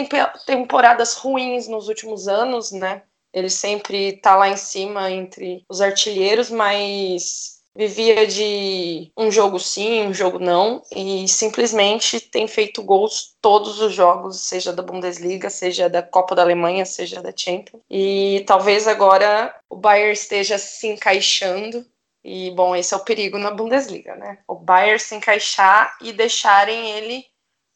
[0.47, 3.03] temporadas ruins nos últimos anos, né?
[3.33, 10.09] Ele sempre tá lá em cima entre os artilheiros, mas vivia de um jogo sim,
[10.09, 15.89] um jogo não, e simplesmente tem feito gols todos os jogos, seja da Bundesliga, seja
[15.89, 17.81] da Copa da Alemanha, seja da Champions.
[17.89, 21.87] E talvez agora o Bayern esteja se encaixando.
[22.25, 24.39] E bom, esse é o perigo na Bundesliga, né?
[24.49, 27.25] O Bayern se encaixar e deixarem ele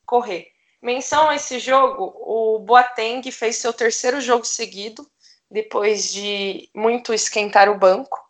[0.05, 0.49] correr.
[0.83, 5.07] Menção a esse jogo, o Boateng fez seu terceiro jogo seguido,
[5.49, 8.22] depois de muito esquentar o banco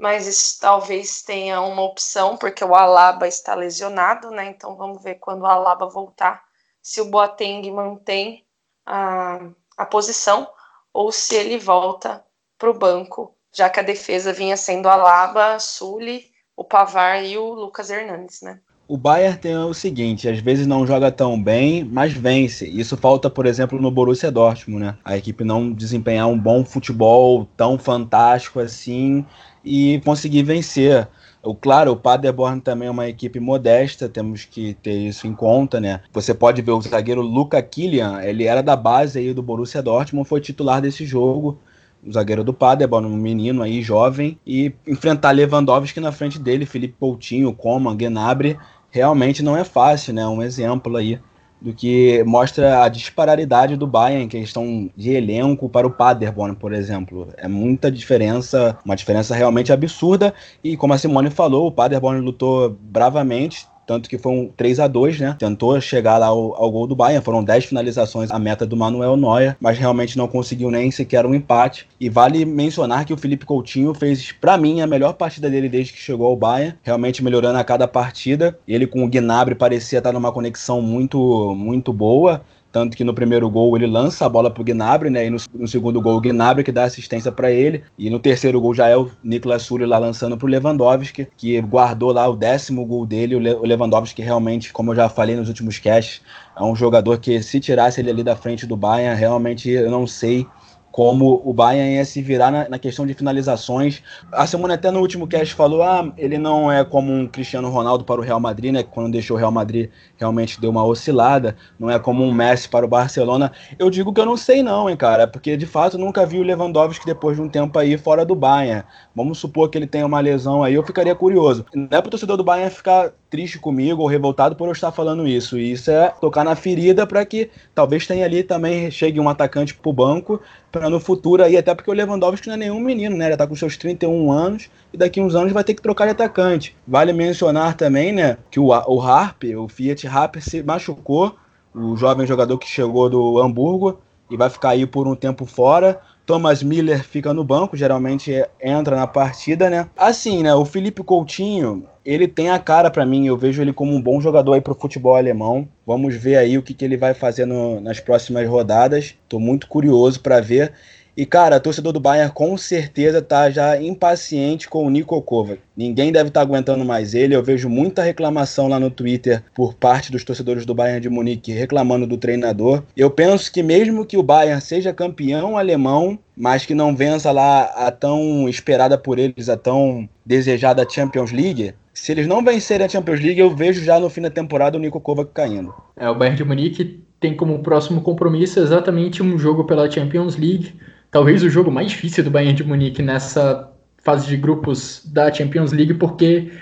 [0.00, 4.46] mas isso talvez tenha uma opção, porque o Alaba está lesionado, né?
[4.46, 6.42] Então vamos ver quando o Alaba voltar,
[6.80, 8.46] se o Boateng mantém
[8.86, 9.38] a,
[9.76, 10.50] a posição
[10.90, 12.24] ou se ele volta
[12.56, 17.52] para o banco, já que a defesa vinha sendo Alaba, Sully, o Pavar e o
[17.52, 18.58] Lucas Hernandes, né?
[18.90, 22.66] O Bayern tem o seguinte, às vezes não joga tão bem, mas vence.
[22.68, 24.96] Isso falta, por exemplo, no Borussia Dortmund, né?
[25.04, 29.24] A equipe não desempenhar um bom futebol tão fantástico assim
[29.64, 31.06] e conseguir vencer.
[31.40, 35.78] O, claro, o Paderborn também é uma equipe modesta, temos que ter isso em conta,
[35.78, 36.00] né?
[36.12, 40.28] Você pode ver o zagueiro Luca Killian, ele era da base aí do Borussia Dortmund,
[40.28, 41.60] foi titular desse jogo,
[42.04, 46.96] o zagueiro do Paderborn, um menino aí jovem, e enfrentar Lewandowski na frente dele, Felipe
[46.98, 48.58] Coutinho, Coman, Gnabry,
[48.90, 50.26] realmente não é fácil, né?
[50.26, 51.20] Um exemplo aí
[51.60, 56.72] do que mostra a disparidade do Bayern em questão de elenco para o Paderborn, por
[56.72, 57.28] exemplo.
[57.36, 60.32] É muita diferença, uma diferença realmente absurda.
[60.64, 64.86] E como a Simone falou, o Paderborn lutou bravamente, tanto que foi um 3 a
[64.86, 65.36] 2 né?
[65.36, 69.16] Tentou chegar lá ao, ao gol do Bayern, foram 10 finalizações a meta do Manuel
[69.16, 71.88] Neuer, mas realmente não conseguiu nem sequer um empate.
[71.98, 75.92] E vale mencionar que o Felipe Coutinho fez, para mim, a melhor partida dele desde
[75.92, 78.56] que chegou ao Bayern, realmente melhorando a cada partida.
[78.68, 82.42] Ele com o Gnabry parecia estar numa conexão muito, muito boa.
[82.72, 85.26] Tanto que no primeiro gol ele lança a bola pro Gnabry, né?
[85.26, 87.82] E no, no segundo gol o Gnabry que dá assistência para ele.
[87.98, 92.12] E no terceiro gol já é o Niklas Sully lá lançando pro Lewandowski, que guardou
[92.12, 93.34] lá o décimo gol dele.
[93.34, 96.22] O Lewandowski realmente, como eu já falei nos últimos casts,
[96.56, 100.06] é um jogador que se tirasse ele ali da frente do Bayern, realmente eu não
[100.06, 100.46] sei
[100.90, 104.02] como o Bayern ia se virar na, na, questão de finalizações.
[104.32, 108.04] A Simone até no último cast falou, ah, ele não é como um Cristiano Ronaldo
[108.04, 111.90] para o Real Madrid, né, quando deixou o Real Madrid realmente deu uma oscilada, não
[111.90, 113.52] é como um Messi para o Barcelona.
[113.78, 116.42] Eu digo que eu não sei não, hein, cara, porque de fato nunca vi o
[116.42, 118.84] Lewandowski depois de um tempo aí fora do Bayern.
[119.14, 121.64] Vamos supor que ele tenha uma lesão aí, eu ficaria curioso.
[121.74, 124.90] Não é para o torcedor do Bayern ficar triste comigo ou revoltado por eu estar
[124.90, 125.58] falando isso.
[125.58, 129.74] E isso é tocar na ferida para que talvez tenha ali também chegue um atacante
[129.74, 133.26] pro banco para no futuro aí, até porque o Lewandowski não é nenhum menino, né?
[133.26, 136.12] Ele tá com seus 31 anos e daqui uns anos vai ter que trocar de
[136.12, 136.76] atacante.
[136.86, 141.36] Vale mencionar também, né, que o, o Harp, o Fiat Harp se machucou,
[141.74, 146.00] o jovem jogador que chegou do Hamburgo e vai ficar aí por um tempo fora.
[146.30, 149.88] Thomas Miller fica no banco, geralmente entra na partida, né?
[149.96, 150.54] Assim, né?
[150.54, 154.20] O Felipe Coutinho, ele tem a cara para mim, eu vejo ele como um bom
[154.20, 155.66] jogador aí pro futebol alemão.
[155.84, 159.16] Vamos ver aí o que, que ele vai fazer no, nas próximas rodadas.
[159.28, 160.72] Tô muito curioso para ver.
[161.16, 165.60] E, cara, torcedor do Bayern com certeza tá já impaciente com o Nico Kovac.
[165.76, 167.34] Ninguém deve estar tá aguentando mais ele.
[167.34, 171.52] Eu vejo muita reclamação lá no Twitter por parte dos torcedores do Bayern de Munique
[171.52, 172.82] reclamando do treinador.
[172.96, 177.64] Eu penso que mesmo que o Bayern seja campeão alemão, mas que não vença lá
[177.76, 182.88] a tão esperada por eles, a tão desejada Champions League, se eles não vencerem a
[182.88, 185.74] Champions League, eu vejo já no fim da temporada o Nico Kovac caindo.
[185.96, 190.72] É, o Bayern de Munique tem como próximo compromisso exatamente um jogo pela Champions League
[191.10, 193.70] talvez o jogo mais difícil do Bayern de Munique nessa
[194.02, 196.52] fase de grupos da Champions League, porque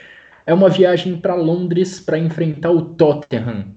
[0.47, 3.77] é uma viagem para Londres para enfrentar o Tottenham.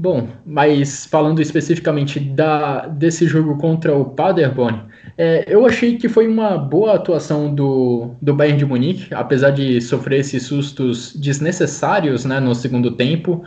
[0.00, 4.82] Bom, mas falando especificamente da, desse jogo contra o Paderborn,
[5.16, 9.80] é, eu achei que foi uma boa atuação do, do Bayern de Munique, apesar de
[9.80, 13.44] sofrer esses sustos desnecessários né, no segundo tempo.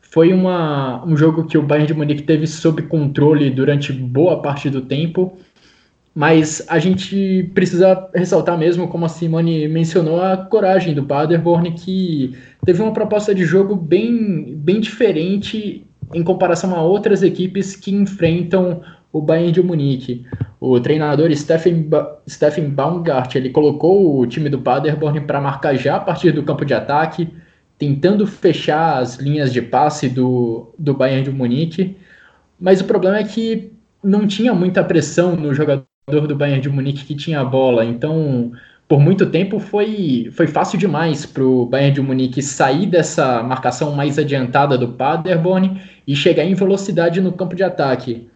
[0.00, 4.70] Foi uma, um jogo que o Bayern de Munique teve sob controle durante boa parte
[4.70, 5.36] do tempo
[6.14, 12.36] mas a gente precisa ressaltar mesmo, como a Simone mencionou, a coragem do Paderborn, que
[12.64, 18.82] teve uma proposta de jogo bem, bem diferente em comparação a outras equipes que enfrentam
[19.12, 20.26] o Bayern de Munique.
[20.60, 22.18] O treinador Stephen, ba
[22.70, 26.74] Baumgart ele colocou o time do Paderborn para marcar já a partir do campo de
[26.74, 27.28] ataque,
[27.78, 31.96] tentando fechar as linhas de passe do, do Bayern de Munique.
[32.58, 37.04] Mas o problema é que não tinha muita pressão no jogador do Bayern de Munique
[37.04, 37.84] que tinha a bola.
[37.84, 38.52] Então,
[38.88, 43.92] por muito tempo foi, foi fácil demais para o Bayern de Munique sair dessa marcação
[43.92, 48.28] mais adiantada do Paderborn e chegar em velocidade no campo de ataque.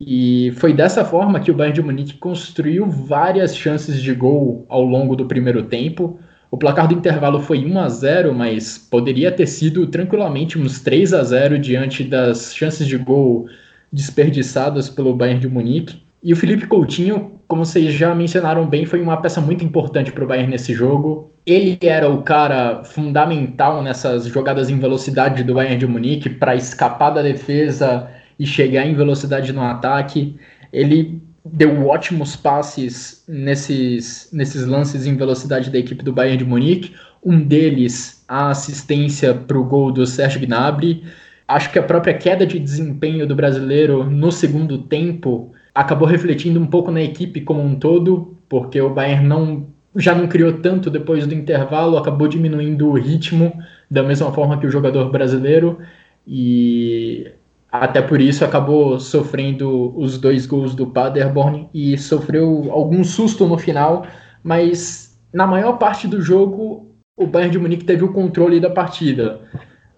[0.00, 4.82] E foi dessa forma que o Bayern de Munique construiu várias chances de gol ao
[4.82, 6.18] longo do primeiro tempo.
[6.50, 11.14] O placar do intervalo foi 1 a 0, mas poderia ter sido tranquilamente uns 3
[11.14, 13.46] a 0 diante das chances de gol
[13.92, 16.02] desperdiçadas pelo Bayern de Munique.
[16.22, 20.22] E o Felipe Coutinho, como vocês já mencionaram bem, foi uma peça muito importante para
[20.22, 21.32] o Bayern nesse jogo.
[21.44, 27.10] Ele era o cara fundamental nessas jogadas em velocidade do Bayern de Munique para escapar
[27.10, 30.36] da defesa e chegar em velocidade no ataque.
[30.72, 36.94] Ele deu ótimos passes nesses, nesses lances em velocidade da equipe do Bayern de Munique.
[37.20, 41.02] Um deles, a assistência para o gol do Sérgio Gnabry.
[41.48, 46.66] Acho que a própria queda de desempenho do brasileiro no segundo tempo acabou refletindo um
[46.66, 51.26] pouco na equipe como um todo, porque o Bayern não já não criou tanto depois
[51.26, 53.52] do intervalo, acabou diminuindo o ritmo
[53.90, 55.78] da mesma forma que o jogador brasileiro
[56.26, 57.30] e
[57.70, 63.58] até por isso acabou sofrendo os dois gols do Paderborn e sofreu algum susto no
[63.58, 64.06] final,
[64.42, 69.40] mas na maior parte do jogo o Bayern de Munique teve o controle da partida.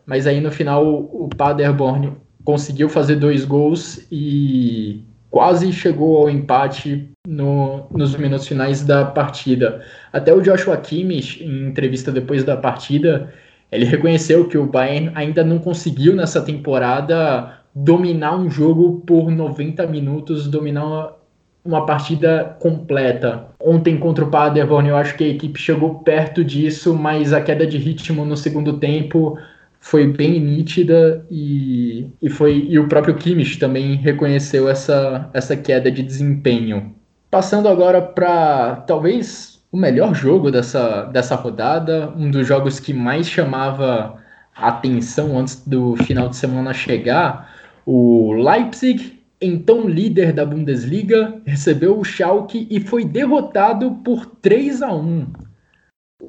[0.04, 2.12] Mas aí no final o Paderborn
[2.44, 5.02] conseguiu fazer dois gols e
[5.35, 9.82] quase chegou ao empate no, nos minutos finais da partida.
[10.12, 13.35] Até o Joshua Kimmich, em entrevista depois da partida,
[13.72, 19.85] ele reconheceu que o Bayern ainda não conseguiu nessa temporada dominar um jogo por 90
[19.89, 21.16] minutos, dominar
[21.64, 23.49] uma partida completa.
[23.61, 27.66] Ontem contra o Paderborn, eu acho que a equipe chegou perto disso, mas a queda
[27.66, 29.37] de ritmo no segundo tempo
[29.85, 35.91] foi bem nítida e, e foi e o próprio Kimmich também reconheceu essa, essa queda
[35.91, 36.95] de desempenho.
[37.30, 43.28] Passando agora para talvez o melhor jogo dessa, dessa rodada, um dos jogos que mais
[43.28, 44.16] chamava
[44.57, 47.55] atenção antes do final de semana chegar,
[47.85, 54.95] o Leipzig, então líder da Bundesliga, recebeu o Schalke e foi derrotado por 3 a
[54.95, 55.26] 1.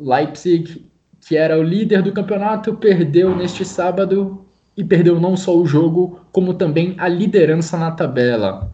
[0.01, 0.91] Leipzig
[1.28, 4.45] que era o líder do campeonato, perdeu neste sábado
[4.78, 8.69] e perdeu não só o jogo, como também a liderança na tabela.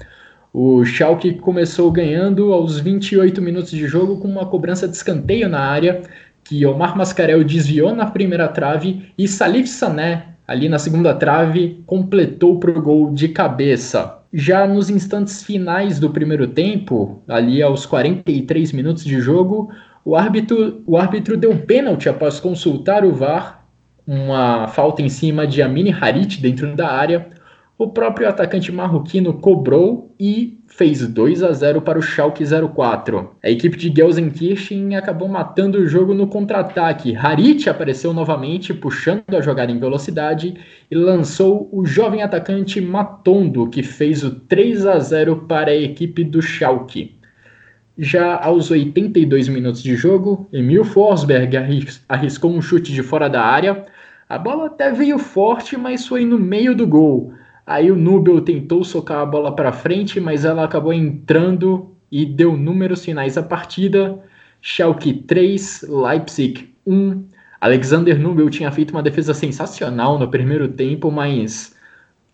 [0.53, 5.61] O Schalke começou ganhando aos 28 minutos de jogo com uma cobrança de escanteio na
[5.61, 6.01] área,
[6.43, 12.59] que Omar Mascarel desviou na primeira trave e Salif Sané, ali na segunda trave, completou
[12.59, 14.19] para o gol de cabeça.
[14.33, 19.69] Já nos instantes finais do primeiro tempo, ali aos 43 minutos de jogo,
[20.03, 23.65] o árbitro, o árbitro deu pênalti após consultar o VAR,
[24.05, 27.27] uma falta em cima de Amini Harit dentro da área.
[27.77, 33.31] O próprio atacante marroquino cobrou e fez 2 a 0 para o Schalke 04.
[33.43, 37.15] A equipe de Gelsenkirchen acabou matando o jogo no contra-ataque.
[37.15, 40.55] Harit apareceu novamente, puxando a jogada em velocidade
[40.91, 46.23] e lançou o jovem atacante Matondo, que fez o 3 a 0 para a equipe
[46.23, 47.20] do Schalke.
[47.97, 51.55] Já aos 82 minutos de jogo, Emil Forsberg
[52.07, 53.85] arriscou um chute de fora da área.
[54.29, 57.33] A bola até veio forte, mas foi no meio do gol.
[57.65, 62.55] Aí o Nubel tentou socar a bola para frente, mas ela acabou entrando e deu
[62.55, 64.19] números finais à partida.
[64.61, 67.25] Schalke 3, Leipzig 1.
[67.59, 71.75] Alexander Nubel tinha feito uma defesa sensacional no primeiro tempo, mas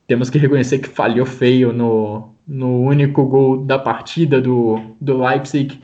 [0.08, 5.82] temos que reconhecer que falhou feio no, no único gol da partida do, do Leipzig.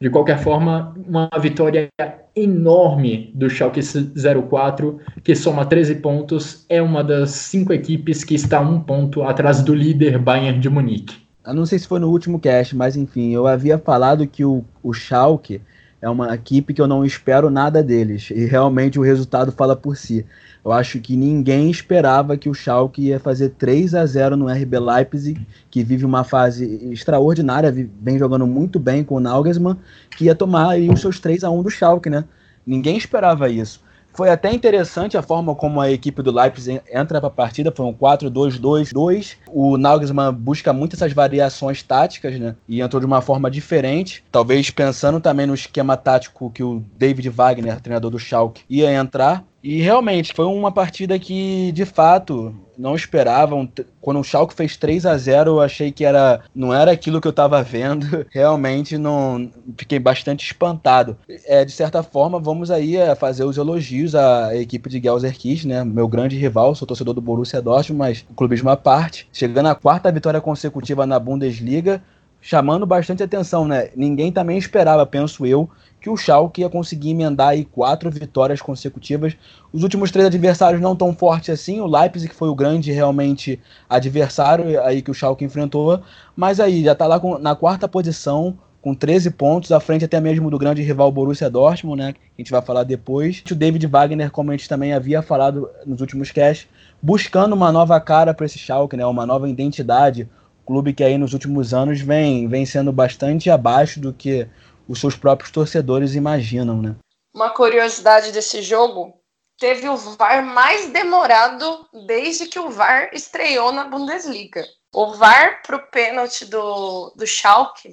[0.00, 1.88] De qualquer forma, uma vitória
[2.36, 8.60] enorme do Schalke 04, que soma 13 pontos, é uma das cinco equipes que está
[8.60, 11.24] um ponto atrás do líder Bayern de Munique.
[11.46, 14.64] Eu não sei se foi no último cast, mas enfim, eu havia falado que o,
[14.82, 15.60] o Schalke
[16.00, 19.96] é uma equipe que eu não espero nada deles, e realmente o resultado fala por
[19.96, 20.26] si.
[20.64, 24.78] Eu acho que ninguém esperava que o Schalke ia fazer 3 a 0 no RB
[24.78, 29.76] Leipzig, que vive uma fase extraordinária, vem jogando muito bem com o Nagelsmann,
[30.16, 32.24] que ia tomar aí os seus 3 a 1 do Schalke, né?
[32.66, 33.84] Ninguém esperava isso.
[34.14, 37.84] Foi até interessante a forma como a equipe do Leipzig entra para a partida, foi
[37.84, 39.36] um 4-2-2-2.
[39.48, 42.54] O Nagelsmann busca muito essas variações táticas, né?
[42.68, 47.28] E entrou de uma forma diferente, talvez pensando também no esquema tático que o David
[47.28, 49.44] Wagner, treinador do Schalke, ia entrar.
[49.64, 53.66] E realmente foi uma partida que, de fato, não esperavam.
[53.98, 57.26] Quando o Schalke fez 3 a 0 eu achei que era não era aquilo que
[57.26, 58.26] eu estava vendo.
[58.30, 61.16] Realmente não fiquei bastante espantado.
[61.46, 65.82] É, de certa forma, vamos aí é, fazer os elogios à equipe de Gelsenkirchen, né?
[65.82, 69.26] Meu grande rival, sou torcedor do Borussia Dortmund, mas o clubismo à parte.
[69.32, 72.02] Chegando à quarta vitória consecutiva na Bundesliga,
[72.38, 73.88] chamando bastante atenção, né?
[73.96, 75.70] Ninguém também esperava, penso eu,
[76.04, 79.34] que o Schalke ia conseguir emendar aí quatro vitórias consecutivas.
[79.72, 83.58] Os últimos três adversários não tão fortes assim, o Leipzig que foi o grande realmente
[83.88, 86.02] adversário aí que o Schalke enfrentou,
[86.36, 90.20] mas aí já está lá com, na quarta posição, com 13 pontos, à frente até
[90.20, 93.42] mesmo do grande rival Borussia Dortmund, né, que a gente vai falar depois.
[93.50, 96.68] O David Wagner, como a gente também havia falado nos últimos casts,
[97.00, 100.28] buscando uma nova cara para esse Schalke, né, uma nova identidade,
[100.66, 104.46] clube que aí nos últimos anos vem, vem sendo bastante abaixo do que
[104.88, 106.96] os seus próprios torcedores imaginam, né?
[107.32, 109.14] Uma curiosidade desse jogo,
[109.58, 114.64] teve o VAR mais demorado desde que o VAR estreou na Bundesliga.
[114.92, 117.92] O VAR para o pênalti do, do Schalke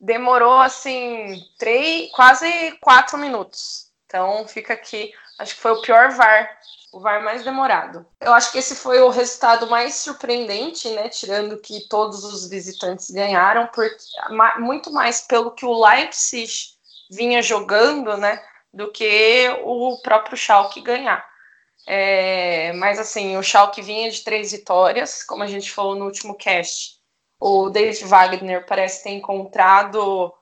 [0.00, 2.48] demorou assim três, quase
[2.80, 3.90] quatro minutos.
[4.06, 6.50] Então fica aqui, acho que foi o pior VAR,
[6.92, 8.04] o VAR mais demorado.
[8.20, 11.08] Eu acho que esse foi o resultado mais surpreendente, né?
[11.08, 13.96] Tirando que todos os visitantes ganharam, porque
[14.58, 16.52] muito mais pelo que o Leipzig
[17.10, 18.42] vinha jogando, né?
[18.72, 21.28] Do que o próprio Schalke ganhar.
[21.86, 26.34] É, mas assim, o Schalke vinha de três vitórias, como a gente falou no último
[26.34, 26.98] cast.
[27.40, 30.32] O David Wagner parece ter encontrado,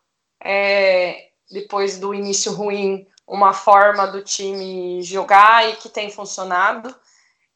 [0.43, 6.95] é, depois do início ruim, uma forma do time jogar e que tem funcionado.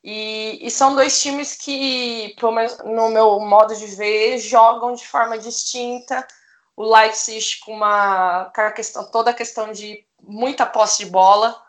[0.05, 2.37] E, e, são dois times que,
[2.85, 6.27] no meu modo de ver, jogam de forma distinta.
[6.77, 11.61] O Leipzig com uma com a questão, toda a questão de muita posse de bola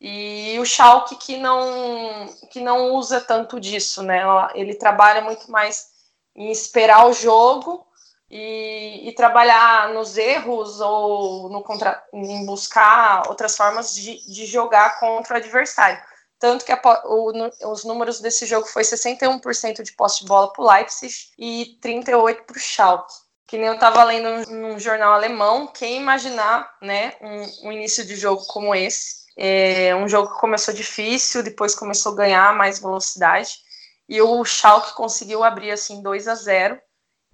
[0.00, 4.22] e o Schalke que não que não usa tanto disso, né?
[4.54, 5.90] Ele trabalha muito mais
[6.34, 7.86] em esperar o jogo
[8.30, 15.00] e, e, trabalhar nos erros ou no contra, em buscar outras formas de, de jogar
[15.00, 15.98] contra o adversário.
[16.38, 17.32] Tanto que a, o,
[17.72, 22.44] os números desse jogo foi 61% de posse de bola para o Leipzig e 38%
[22.44, 23.14] para o Schalke.
[23.46, 28.14] Que nem eu estava lendo num jornal alemão, quem imaginar né, um, um início de
[28.14, 29.26] jogo como esse.
[29.36, 33.56] É um jogo que começou difícil, depois começou a ganhar mais velocidade.
[34.06, 36.78] E o Schalke conseguiu abrir assim 2 a 0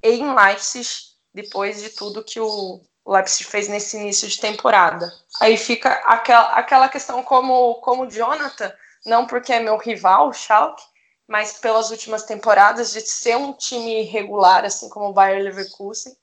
[0.04, 0.88] em Leipzig,
[1.32, 5.12] depois de tudo que o Leipzig fez nesse início de temporada.
[5.40, 8.72] Aí fica aquela, aquela questão como, como Jonathan,
[9.04, 10.82] não porque é meu rival, Schalke,
[11.26, 16.14] mas pelas últimas temporadas, de ser um time regular, assim como o Bayer Leverkusen,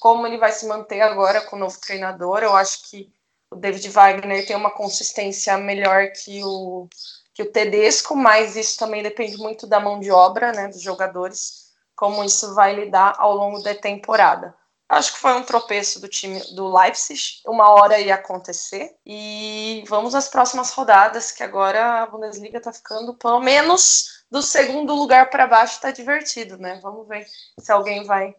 [0.00, 3.12] como ele vai se manter agora com o novo treinador, eu acho que
[3.50, 6.88] o David Wagner tem uma consistência melhor que o,
[7.32, 11.65] que o Tedesco, mas isso também depende muito da mão de obra, né, dos jogadores,
[11.96, 14.54] como isso vai lidar ao longo da temporada.
[14.88, 18.94] Acho que foi um tropeço do time do Leipzig, uma hora ia acontecer.
[19.04, 24.94] E vamos às próximas rodadas, que agora a Bundesliga está ficando pelo menos do segundo
[24.94, 26.78] lugar para baixo, está divertido, né?
[26.80, 27.26] Vamos ver
[27.58, 28.34] se alguém vai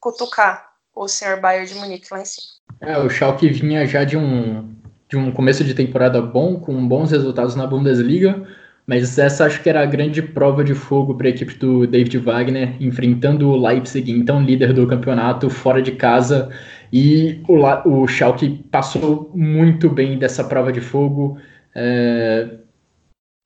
[0.00, 2.48] cutucar o senhor Bayern de Munique lá em cima.
[2.80, 4.74] É, o Schalke vinha já de um,
[5.08, 8.44] de um começo de temporada bom, com bons resultados na Bundesliga
[8.86, 12.18] mas essa acho que era a grande prova de fogo para a equipe do David
[12.18, 16.50] Wagner, enfrentando o Leipzig, então líder do campeonato, fora de casa.
[16.92, 17.56] E o,
[17.88, 21.36] o Schalke passou muito bem dessa prova de fogo.
[21.74, 22.48] É...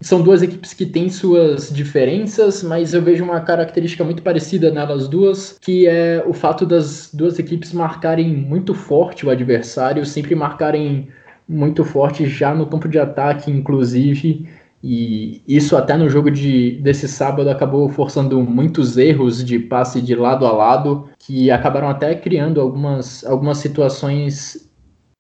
[0.03, 5.09] São duas equipes que têm suas diferenças, mas eu vejo uma característica muito parecida nelas
[5.09, 11.09] duas, que é o fato das duas equipes marcarem muito forte o adversário, sempre marcarem
[11.47, 14.49] muito forte já no campo de ataque, inclusive.
[14.83, 20.15] E isso até no jogo de, desse sábado acabou forçando muitos erros de passe de
[20.15, 24.71] lado a lado, que acabaram até criando algumas, algumas situações,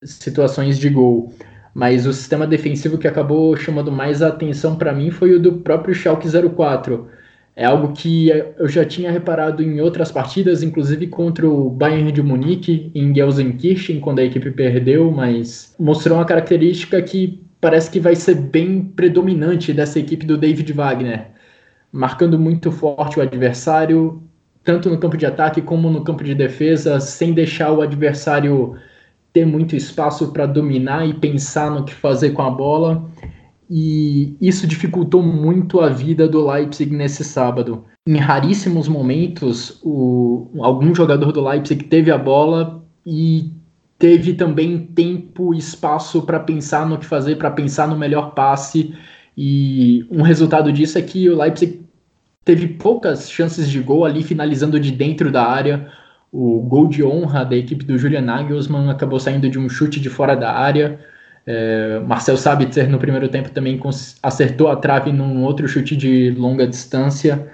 [0.02, 1.34] situações de gol.
[1.74, 5.52] Mas o sistema defensivo que acabou chamando mais a atenção para mim foi o do
[5.58, 7.06] próprio Schalke 04.
[7.54, 12.22] É algo que eu já tinha reparado em outras partidas, inclusive contra o Bayern de
[12.22, 18.16] Munique em Gelsenkirchen, quando a equipe perdeu, mas mostrou uma característica que parece que vai
[18.16, 21.26] ser bem predominante dessa equipe do David Wagner,
[21.92, 24.22] marcando muito forte o adversário,
[24.64, 28.76] tanto no campo de ataque como no campo de defesa, sem deixar o adversário
[29.32, 33.08] ter muito espaço para dominar e pensar no que fazer com a bola.
[33.68, 37.84] E isso dificultou muito a vida do Leipzig nesse sábado.
[38.08, 43.52] Em raríssimos momentos, o, algum jogador do Leipzig teve a bola e
[44.00, 48.94] teve também tempo e espaço para pensar no que fazer, para pensar no melhor passe.
[49.36, 51.82] E um resultado disso é que o Leipzig
[52.42, 55.86] teve poucas chances de gol ali, finalizando de dentro da área.
[56.32, 60.08] O gol de honra da equipe do Julian Nagelsmann acabou saindo de um chute de
[60.08, 60.98] fora da área.
[61.46, 63.78] É, Marcel Sabitzer no primeiro tempo também
[64.22, 67.46] acertou a trave num outro chute de longa distância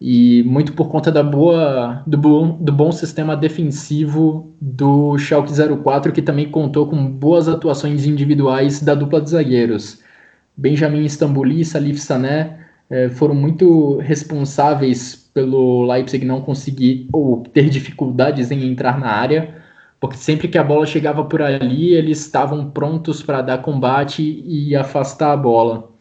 [0.00, 6.12] e muito por conta da boa do bom, do bom sistema defensivo do Schalke 04,
[6.12, 10.02] que também contou com boas atuações individuais da dupla de zagueiros.
[10.56, 12.58] Benjamin Istambuli e Salif Sané
[12.90, 19.54] eh, foram muito responsáveis pelo Leipzig não conseguir ou ter dificuldades em entrar na área,
[20.00, 24.76] porque sempre que a bola chegava por ali, eles estavam prontos para dar combate e
[24.76, 25.93] afastar a bola.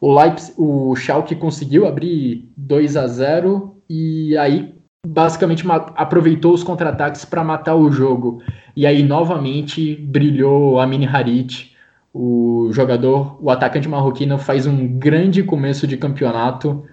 [0.00, 4.74] O, Leipzig, o Schalke conseguiu abrir 2 a 0 e aí
[5.06, 8.42] basicamente aproveitou os contra-ataques para matar o jogo.
[8.74, 11.74] E aí novamente brilhou Amin Harit,
[12.12, 16.84] o jogador, o atacante marroquino faz um grande começo de campeonato.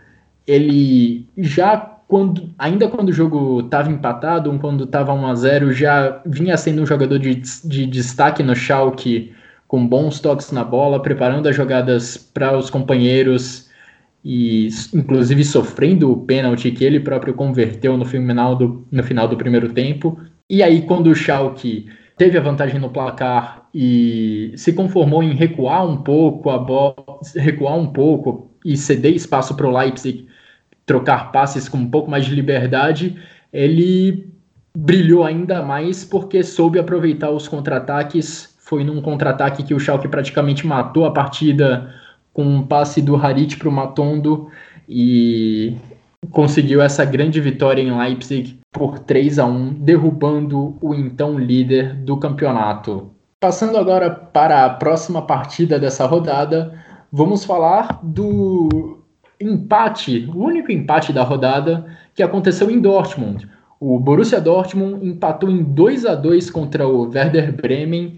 [0.46, 1.78] Ele já
[2.08, 6.82] quando, ainda quando o jogo estava empatado, quando estava 1 a 0 já vinha sendo
[6.82, 9.34] um jogador de, de destaque no Schalke,
[9.74, 13.72] com bons toques na bola, preparando as jogadas para os companheiros
[14.24, 19.36] e inclusive sofrendo o pênalti que ele próprio converteu no final do, no final do
[19.36, 20.20] primeiro tempo.
[20.48, 25.90] E aí, quando o Schalke teve a vantagem no placar e se conformou em recuar
[25.90, 26.94] um pouco a bola,
[27.36, 30.28] recuar um pouco e ceder espaço para o Leipzig
[30.86, 33.20] trocar passes com um pouco mais de liberdade,
[33.52, 34.32] ele
[34.78, 38.53] brilhou ainda mais porque soube aproveitar os contra-ataques.
[38.64, 41.94] Foi num contra-ataque que o Schalke praticamente matou a partida
[42.34, 44.48] com um passe do Harit para o Matondo
[44.88, 45.76] e
[46.32, 52.16] conseguiu essa grande vitória em Leipzig por 3 a 1, derrubando o então líder do
[52.16, 53.12] campeonato.
[53.42, 56.74] Passando agora para a próxima partida dessa rodada,
[57.12, 59.04] vamos falar do
[59.42, 61.86] empate, o único empate da rodada
[62.16, 63.46] que aconteceu em Dortmund.
[63.78, 68.18] O Borussia Dortmund empatou em 2 a 2 contra o Werder Bremen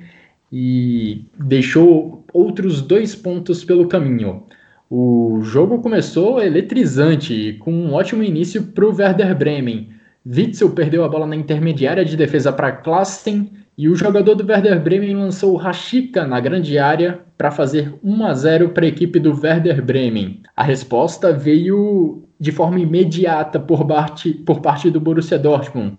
[0.58, 4.44] e deixou outros dois pontos pelo caminho.
[4.90, 9.90] O jogo começou eletrizante, com um ótimo início para o Werder Bremen.
[10.26, 14.82] Witzel perdeu a bola na intermediária de defesa para Klassen e o jogador do Werder
[14.82, 19.38] Bremen lançou Rashica na grande área para fazer 1 a 0 para a equipe do
[19.38, 20.42] Werder Bremen.
[20.56, 25.98] A resposta veio de forma imediata por parte, por parte do Borussia Dortmund.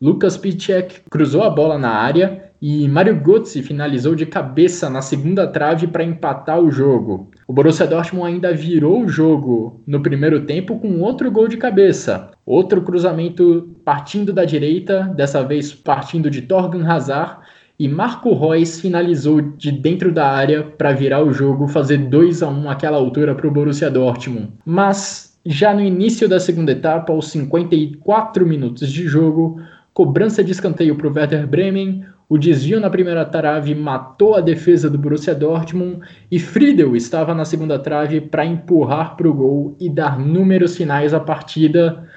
[0.00, 5.46] Lucas Piszczek cruzou a bola na área e Mario Götze finalizou de cabeça na segunda
[5.46, 7.30] trave para empatar o jogo.
[7.46, 12.30] O Borussia Dortmund ainda virou o jogo no primeiro tempo com outro gol de cabeça.
[12.44, 17.38] Outro cruzamento partindo da direita, dessa vez partindo de Torgan Hazard,
[17.78, 22.48] e Marco Reus finalizou de dentro da área para virar o jogo, fazer 2 a
[22.48, 24.48] 1 àquela altura para o Borussia Dortmund.
[24.64, 29.60] Mas já no início da segunda etapa, aos 54 minutos de jogo,
[29.92, 34.90] cobrança de escanteio para o Werder Bremen, o desvio na primeira trave matou a defesa
[34.90, 36.00] do Borussia Dortmund
[36.30, 41.14] e Friedel estava na segunda trave para empurrar para o gol e dar números finais
[41.14, 42.08] à partida.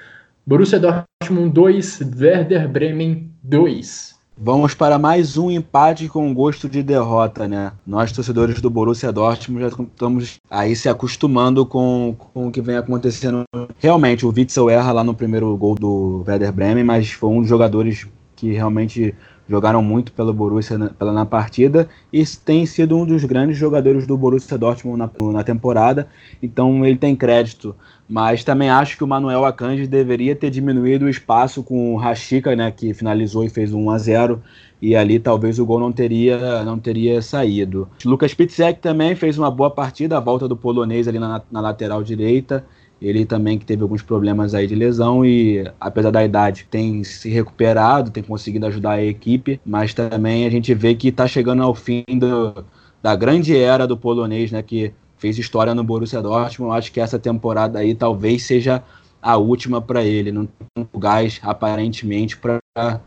[0.44, 4.18] Borussia Dortmund 2, Werder Bremen 2.
[4.36, 7.72] Vamos para mais um empate com gosto de derrota, né?
[7.86, 12.76] Nós, torcedores do Borussia Dortmund, já estamos aí se acostumando com, com o que vem
[12.76, 13.44] acontecendo.
[13.78, 17.48] Realmente, o Witzel erra lá no primeiro gol do Werder Bremen, mas foi um dos
[17.48, 19.14] jogadores que realmente
[19.50, 24.06] jogaram muito pelo Borussia na, pela, na partida e tem sido um dos grandes jogadores
[24.06, 26.06] do Borussia Dortmund na, na temporada,
[26.40, 27.74] então ele tem crédito.
[28.08, 32.54] Mas também acho que o Manuel Akanji deveria ter diminuído o espaço com o Rashica,
[32.54, 34.42] né, que finalizou e fez um 1 a 0
[34.80, 37.88] e ali talvez o gol não teria não teria saído.
[38.04, 42.02] Lucas Pitzek também fez uma boa partida, a volta do polonês ali na, na lateral
[42.02, 42.64] direita.
[43.00, 47.30] Ele também que teve alguns problemas aí de lesão e, apesar da idade, tem se
[47.30, 51.74] recuperado, tem conseguido ajudar a equipe, mas também a gente vê que está chegando ao
[51.74, 52.64] fim do,
[53.02, 56.70] da grande era do polonês, né, que fez história no Borussia Dortmund.
[56.70, 58.82] Eu acho que essa temporada aí talvez seja
[59.22, 60.32] a última para ele.
[60.32, 62.60] Não tem gás, aparentemente, para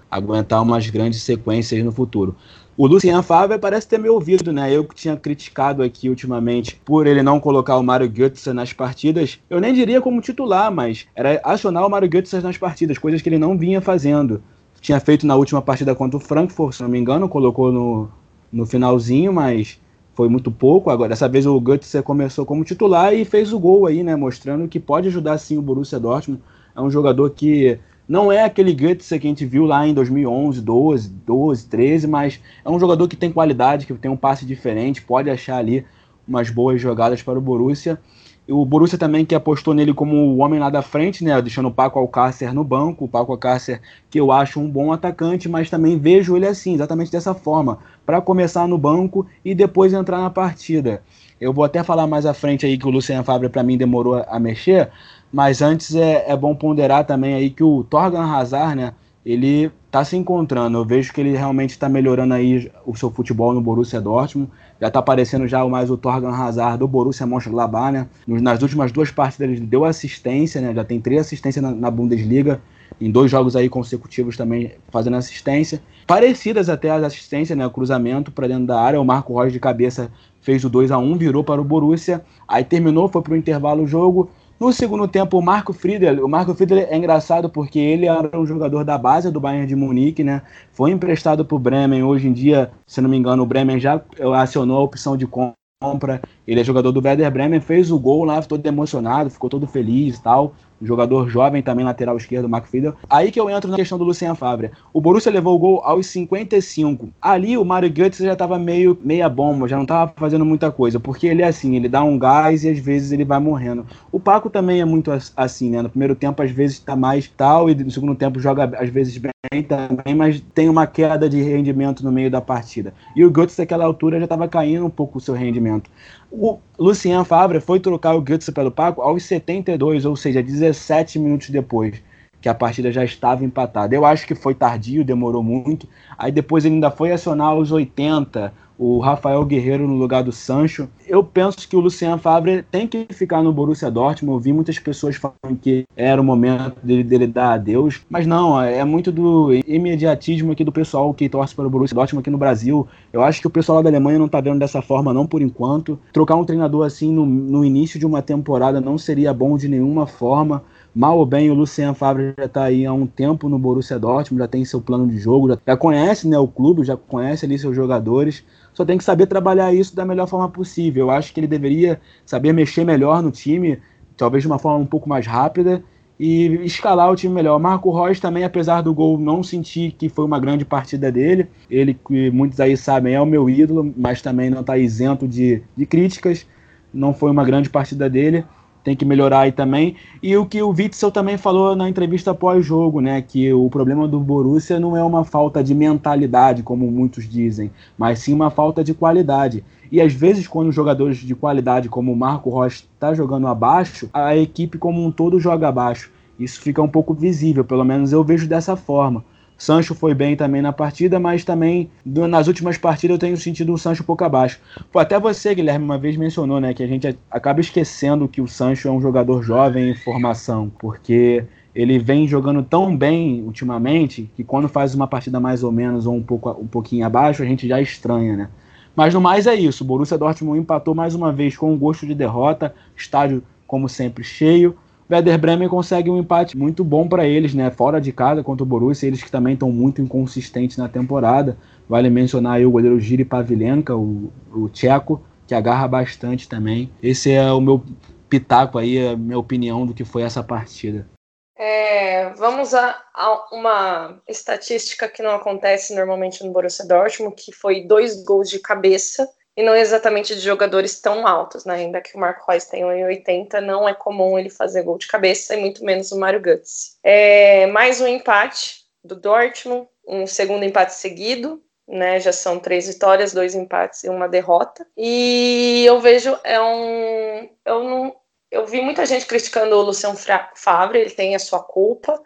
[0.09, 2.35] aguentar umas grandes sequências no futuro.
[2.75, 4.75] O Lucian Favre parece ter me ouvido, né?
[4.75, 9.39] Eu que tinha criticado aqui ultimamente por ele não colocar o Mário Götze nas partidas.
[9.47, 13.29] Eu nem diria como titular, mas era acionar o Mário Götze nas partidas, coisas que
[13.29, 14.41] ele não vinha fazendo.
[14.81, 18.09] Tinha feito na última partida contra o Frankfurt, se não me engano, colocou no,
[18.51, 19.79] no finalzinho, mas
[20.15, 20.89] foi muito pouco.
[20.89, 24.15] Agora, dessa vez o Götze começou como titular e fez o gol aí, né?
[24.15, 26.41] Mostrando que pode ajudar sim o Borussia Dortmund.
[26.75, 30.61] É um jogador que não é aquele Götze que a gente viu lá em 2011,
[30.61, 35.01] 12, 12, 13, mas é um jogador que tem qualidade, que tem um passe diferente,
[35.01, 35.85] pode achar ali
[36.27, 37.99] umas boas jogadas para o Borussia.
[38.45, 41.73] O Borussia também que apostou nele como o homem lá da frente, né, deixando o
[41.73, 43.79] Paco Alcácer no banco, o Paco Alcácer
[44.09, 48.19] que eu acho um bom atacante, mas também vejo ele assim, exatamente dessa forma, para
[48.19, 51.01] começar no banco e depois entrar na partida.
[51.39, 54.21] Eu vou até falar mais à frente aí que o Luciano Fabre para mim demorou
[54.27, 54.89] a mexer,
[55.33, 58.93] mas antes é, é bom ponderar também aí que o Torgan Hazard, né?
[59.25, 60.77] Ele tá se encontrando.
[60.77, 64.51] Eu vejo que ele realmente está melhorando aí o seu futebol no Borussia Dortmund.
[64.79, 68.07] Já está aparecendo já mais o Torgan Hazard do Borussia Mönchengladbach, né?
[68.27, 70.71] Nas últimas duas partidas ele deu assistência, né?
[70.75, 72.61] Já tem três assistências na, na Bundesliga,
[73.01, 75.81] em dois jogos aí consecutivos também fazendo assistência.
[76.05, 77.65] Parecidas até as assistências, né?
[77.65, 79.01] O cruzamento para dentro da área.
[79.01, 80.11] O Marco Rocha de cabeça
[80.41, 82.23] fez o 2 a 1 virou para o Borussia.
[82.47, 84.29] Aí terminou, foi para o intervalo o jogo.
[84.59, 88.45] No segundo tempo, o Marco Friedel, o Marco Friedel é engraçado porque ele era um
[88.45, 90.41] jogador da base do Bayern de Munique, né?
[90.71, 92.03] Foi emprestado para o Bremen.
[92.03, 94.01] Hoje em dia, se não me engano, o Bremen já
[94.35, 96.21] acionou a opção de compra.
[96.47, 100.17] Ele é jogador do Werder Bremen, fez o gol lá, todo emocionado, ficou todo feliz
[100.17, 100.53] e tal.
[100.83, 102.95] Jogador jovem também, lateral esquerdo, Mark Fiedel.
[103.09, 104.71] Aí que eu entro na questão do Lucien Favre.
[104.93, 107.09] O Borussia levou o gol aos 55.
[107.21, 110.99] Ali o Mario Götze já tava meio meia bomba, já não tava fazendo muita coisa,
[110.99, 113.85] porque ele é assim, ele dá um gás e às vezes ele vai morrendo.
[114.11, 115.81] O Paco também é muito assim, né?
[115.81, 119.17] No primeiro tempo às vezes tá mais tal e no segundo tempo joga às vezes
[119.17, 122.93] bem também, mas tem uma queda de rendimento no meio da partida.
[123.15, 125.89] E o Götze naquela altura já estava caindo um pouco o seu rendimento.
[126.35, 131.51] O Lucien Favre foi trocar o Götze pelo Paco aos 72, ou seja, 17 minutos
[131.51, 132.01] depois
[132.41, 133.93] que a partida já estava empatada.
[133.93, 135.87] Eu acho que foi tardio, demorou muito.
[136.17, 140.89] Aí depois ele ainda foi acionar aos 80 o Rafael Guerreiro no lugar do Sancho.
[141.07, 144.37] Eu penso que o Luciano Fabre tem que ficar no Borussia Dortmund.
[144.37, 148.59] Eu vi muitas pessoas falando que era o momento dele, dele dar adeus, mas não,
[148.61, 152.37] é muito do imediatismo aqui do pessoal que torce para o Borussia Dortmund aqui no
[152.37, 152.87] Brasil.
[153.11, 155.41] Eu acho que o pessoal lá da Alemanha não está vendo dessa forma não por
[155.41, 155.99] enquanto.
[156.11, 160.07] Trocar um treinador assim no, no início de uma temporada não seria bom de nenhuma
[160.07, 160.63] forma.
[160.95, 164.43] Mal ou bem, o Luciano Favre já está aí há um tempo no Borussia Dortmund,
[164.43, 167.57] já tem seu plano de jogo, já, já conhece né, o clube, já conhece ali
[167.57, 168.43] seus jogadores
[168.73, 171.05] só tem que saber trabalhar isso da melhor forma possível.
[171.05, 173.79] Eu acho que ele deveria saber mexer melhor no time,
[174.17, 175.83] talvez de uma forma um pouco mais rápida
[176.19, 177.59] e escalar o time melhor.
[177.59, 181.47] Marco Reus também, apesar do gol, não senti que foi uma grande partida dele.
[181.69, 185.61] Ele, que muitos aí sabem, é o meu ídolo, mas também não está isento de,
[185.75, 186.45] de críticas.
[186.93, 188.45] Não foi uma grande partida dele
[188.83, 189.95] tem que melhorar aí também.
[190.21, 193.21] E o que o Witzel também falou na entrevista pós-jogo, né?
[193.21, 198.19] Que o problema do Borussia não é uma falta de mentalidade, como muitos dizem, mas
[198.19, 199.63] sim uma falta de qualidade.
[199.91, 204.35] E às vezes, quando jogadores de qualidade, como o Marco Rocha, está jogando abaixo, a
[204.35, 206.11] equipe como um todo joga abaixo.
[206.39, 209.23] Isso fica um pouco visível, pelo menos eu vejo dessa forma.
[209.63, 213.77] Sancho foi bem também na partida, mas também nas últimas partidas eu tenho sentido o
[213.77, 214.59] Sancho um pouco abaixo.
[214.91, 218.47] Pô, até você, Guilherme, uma vez mencionou, né, que a gente acaba esquecendo que o
[218.47, 224.43] Sancho é um jogador jovem em formação, porque ele vem jogando tão bem ultimamente que
[224.43, 227.65] quando faz uma partida mais ou menos ou um pouco um pouquinho abaixo, a gente
[227.65, 228.49] já estranha, né?
[228.93, 229.85] Mas no mais é isso.
[229.85, 234.77] Borussia Dortmund empatou mais uma vez com um gosto de derrota, estádio como sempre cheio.
[235.09, 237.69] Werder Bremen consegue um empate muito bom para eles, né?
[237.69, 241.57] Fora de casa contra o Borussia, eles que também estão muito inconsistentes na temporada.
[241.87, 246.89] Vale mencionar aí o goleiro Giri Pavlenka, o, o tcheco, que agarra bastante também.
[247.01, 247.83] Esse é o meu
[248.29, 251.07] pitaco aí, a minha opinião do que foi essa partida.
[251.55, 257.85] É, vamos a, a, uma estatística que não acontece normalmente no Borussia Dortmund, que foi
[257.85, 261.75] dois gols de cabeça e não exatamente de jogadores tão altos, né?
[261.75, 265.55] Ainda que o Marco Reus tenha 1,80, não é comum ele fazer gol de cabeça,
[265.55, 266.97] e muito menos o Mário Götze.
[267.03, 272.19] É, mais um empate do Dortmund, um segundo empate seguido, né?
[272.19, 274.87] Já são três vitórias, dois empates e uma derrota.
[274.97, 278.15] E eu vejo é um, eu não,
[278.49, 280.17] eu vi muita gente criticando o Luciano
[280.55, 282.19] Favre, ele tem a sua culpa,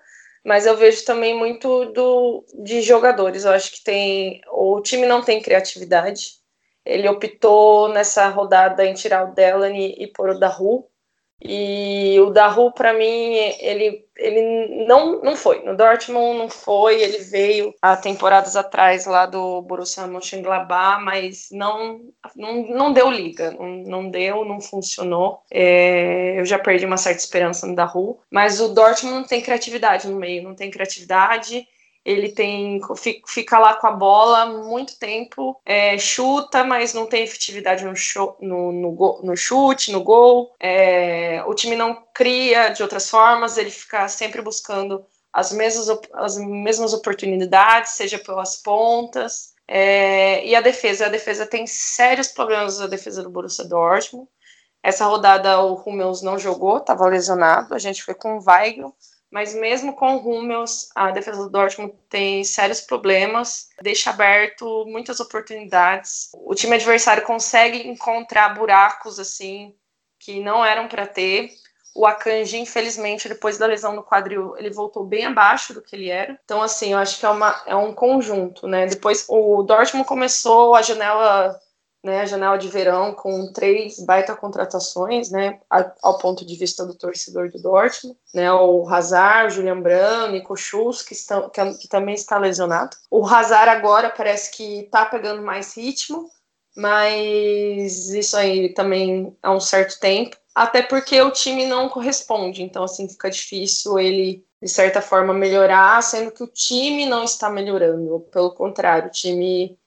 [0.45, 3.43] mas eu vejo também muito do de jogadores.
[3.43, 6.37] Eu acho que tem o time não tem criatividade
[6.87, 10.85] ele optou nessa rodada em tirar o Delany e pôr o Daru.
[11.39, 15.63] E o Daru, para mim, ele, ele não, não foi.
[15.63, 16.99] No Dortmund não foi.
[16.99, 22.01] Ele veio há temporadas atrás lá do Borussia Mönchengladbach, mas não,
[22.35, 23.51] não, não deu liga.
[23.51, 25.43] Não, não deu, não funcionou.
[25.51, 28.17] É, eu já perdi uma certa esperança no Daru.
[28.31, 30.41] Mas o Dortmund não tem criatividade no meio.
[30.41, 31.67] Não tem criatividade
[32.07, 32.79] ele tem
[33.27, 37.91] fica lá com a bola muito tempo, é, chuta, mas não tem efetividade no,
[38.39, 40.55] no, no, no chute, no gol.
[40.57, 46.37] É, o time não cria de outras formas, ele fica sempre buscando as mesmas, as
[46.37, 49.53] mesmas oportunidades, seja pelas pontas.
[49.67, 54.29] É, e a defesa, a defesa tem sérios problemas a defesa do Borussia Dortmund.
[54.81, 57.75] Essa rodada o Hummels não jogou, estava lesionado.
[57.75, 58.95] A gente foi com o Weigl
[59.31, 65.19] mas mesmo com o Hummels, a defesa do Dortmund tem sérios problemas, deixa aberto muitas
[65.19, 66.29] oportunidades.
[66.33, 69.75] O time adversário consegue encontrar buracos assim
[70.19, 71.51] que não eram para ter.
[71.93, 76.09] O Akanji, infelizmente, depois da lesão no quadril, ele voltou bem abaixo do que ele
[76.09, 76.39] era.
[76.45, 78.85] Então, assim, eu acho que é, uma, é um conjunto, né?
[78.85, 81.59] Depois, o Dortmund começou a janela
[82.03, 85.59] né, a janela de verão com três baita contratações, né,
[86.01, 90.55] ao ponto de vista do torcedor do Dortmund, né, o Hazard, o Julian Brandt, Nico
[90.55, 92.95] Schultz, que, estão, que, que, também está lesionado.
[93.09, 96.29] O Hazard agora parece que está pegando mais ritmo,
[96.75, 102.83] mas isso aí também há um certo tempo, até porque o time não corresponde, então
[102.83, 108.19] assim fica difícil ele de certa forma melhorar, sendo que o time não está melhorando,
[108.31, 109.77] pelo contrário, o time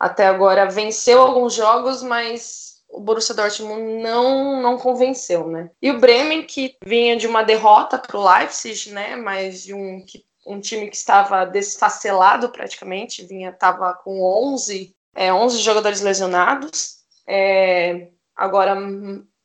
[0.00, 5.70] até agora venceu alguns jogos, mas o Borussia Dortmund não, não convenceu, né?
[5.80, 9.14] E o Bremen, que vinha de uma derrota para o Leipzig, né?
[9.14, 10.02] Mas de um,
[10.46, 14.22] um time que estava desfacelado praticamente, vinha estava com
[14.54, 17.00] 11, é, 11 jogadores lesionados.
[17.28, 18.74] É, agora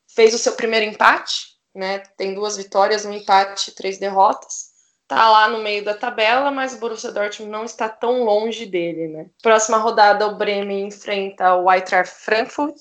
[0.07, 1.99] fez o seu primeiro empate, né?
[2.15, 4.74] Tem duas vitórias, um empate, três derrotas
[5.07, 9.07] tá lá no meio da tabela, mas o Borussia Dortmund não está tão longe dele,
[9.07, 9.27] né?
[9.41, 12.75] Próxima rodada, o Bremen enfrenta o Eintracht Frankfurt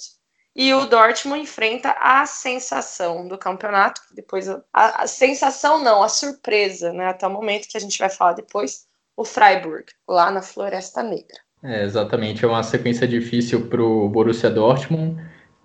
[0.56, 6.92] e o Dortmund enfrenta a sensação do campeonato, depois a, a, sensação não, a surpresa,
[6.92, 7.08] né?
[7.08, 11.38] Até o momento que a gente vai falar depois, o Freiburg, lá na Floresta Negra.
[11.62, 15.20] É, exatamente, é uma sequência difícil para o Borussia Dortmund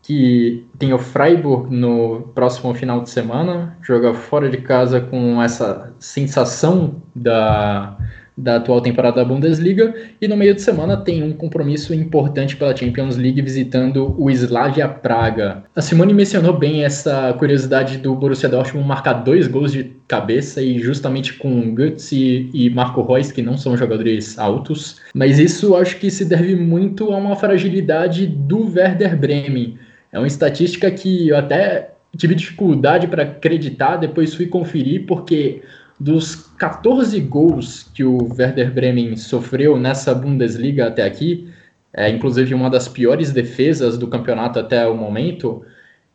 [0.10, 5.94] que tem o Freiburg no próximo final de semana, joga fora de casa com essa
[6.00, 7.96] sensação da,
[8.36, 12.76] da atual temporada da Bundesliga, e no meio de semana tem um compromisso importante pela
[12.76, 15.64] Champions League visitando o Slavia Praga.
[15.76, 20.80] A Simone mencionou bem essa curiosidade do Borussia Dortmund marcar dois gols de cabeça e
[20.80, 26.10] justamente com Götze e Marco Reus, que não são jogadores altos, mas isso acho que
[26.10, 29.78] se deve muito a uma fragilidade do Werder Bremen
[30.12, 35.62] é uma estatística que eu até tive dificuldade para acreditar, depois fui conferir, porque
[36.00, 41.50] dos 14 gols que o Werder Bremen sofreu nessa Bundesliga até aqui,
[41.94, 45.64] é, inclusive uma das piores defesas do campeonato até o momento,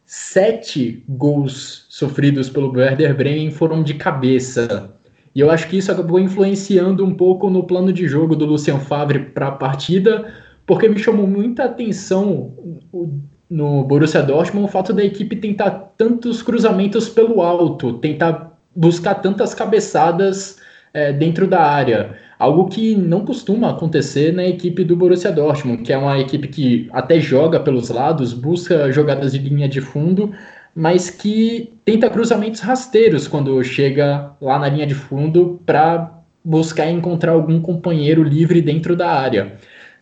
[0.06, 4.94] sete gols sofridos pelo Werder Bremen foram de cabeça.
[5.34, 8.78] E eu acho que isso acabou influenciando um pouco no plano de jogo do Lucien
[8.78, 10.32] Favre para a partida,
[10.64, 12.54] porque me chamou muita atenção
[13.54, 19.54] no Borussia Dortmund o fato da equipe tentar tantos cruzamentos pelo alto, tentar buscar tantas
[19.54, 20.58] cabeçadas
[20.92, 25.92] é, dentro da área, algo que não costuma acontecer na equipe do Borussia Dortmund, que
[25.92, 30.32] é uma equipe que até joga pelos lados, busca jogadas de linha de fundo,
[30.74, 36.12] mas que tenta cruzamentos rasteiros quando chega lá na linha de fundo para
[36.44, 39.56] buscar encontrar algum companheiro livre dentro da área.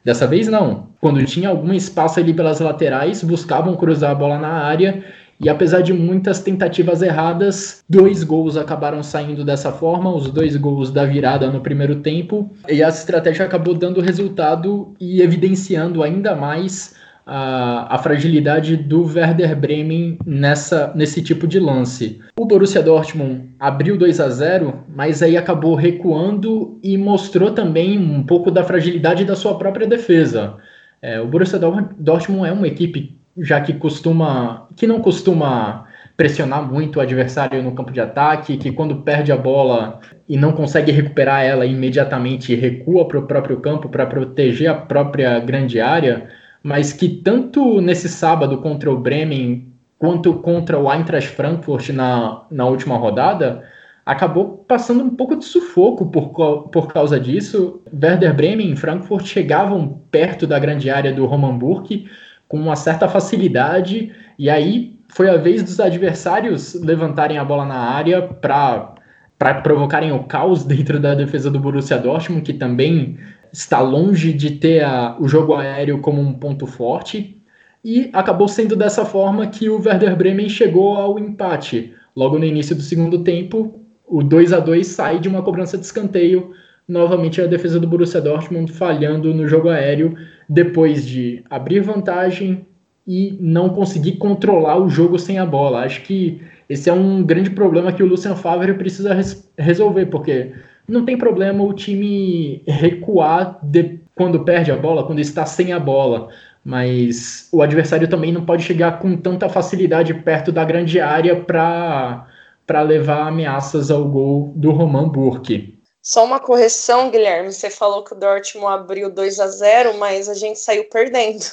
[0.05, 0.89] Dessa vez não.
[1.01, 5.05] Quando tinha algum espaço ali pelas laterais, buscavam cruzar a bola na área
[5.43, 10.93] e apesar de muitas tentativas erradas, dois gols acabaram saindo dessa forma, os dois gols
[10.93, 16.95] da virada no primeiro tempo, e a estratégia acabou dando resultado e evidenciando ainda mais
[17.27, 22.21] a, a, fragilidade do Werder Bremen nessa, nesse tipo de lance.
[22.39, 28.23] O Borussia Dortmund abriu 2 a 0, mas aí acabou recuando e mostrou também um
[28.25, 30.57] pouco da fragilidade da sua própria defesa.
[31.01, 36.97] É, o Borussia Dortmund é uma equipe já que costuma, que não costuma pressionar muito
[36.97, 41.43] o adversário no campo de ataque, que quando perde a bola e não consegue recuperar
[41.43, 46.29] ela imediatamente recua para o próprio campo para proteger a própria grande área
[46.63, 52.67] mas que tanto nesse sábado contra o Bremen quanto contra o Eintracht Frankfurt na, na
[52.67, 53.63] última rodada,
[54.05, 56.31] acabou passando um pouco de sufoco por,
[56.71, 57.81] por causa disso.
[57.93, 62.09] Werder Bremen e Frankfurt chegavam perto da grande área do Roman Burke
[62.49, 67.79] com uma certa facilidade, e aí foi a vez dos adversários levantarem a bola na
[67.79, 73.19] área para provocarem o caos dentro da defesa do Borussia Dortmund, que também
[73.53, 77.37] está longe de ter a, o jogo aéreo como um ponto forte,
[77.85, 81.93] e acabou sendo dessa forma que o Werder Bremen chegou ao empate.
[82.15, 85.85] Logo no início do segundo tempo, o 2 a 2 sai de uma cobrança de
[85.85, 86.53] escanteio,
[86.87, 90.15] novamente a defesa do Borussia Dortmund falhando no jogo aéreo,
[90.49, 92.67] depois de abrir vantagem
[93.07, 95.81] e não conseguir controlar o jogo sem a bola.
[95.81, 100.53] Acho que esse é um grande problema que o Lucien Favre precisa res resolver, porque
[100.93, 105.81] não tem problema o time recuar de, quando perde a bola, quando está sem a
[105.81, 106.29] bola.
[106.65, 112.83] Mas o adversário também não pode chegar com tanta facilidade perto da grande área para
[112.83, 115.81] levar ameaças ao gol do Roman Burke.
[116.01, 117.53] Só uma correção, Guilherme.
[117.53, 121.45] Você falou que o Dortmund abriu 2 a 0 mas a gente saiu perdendo.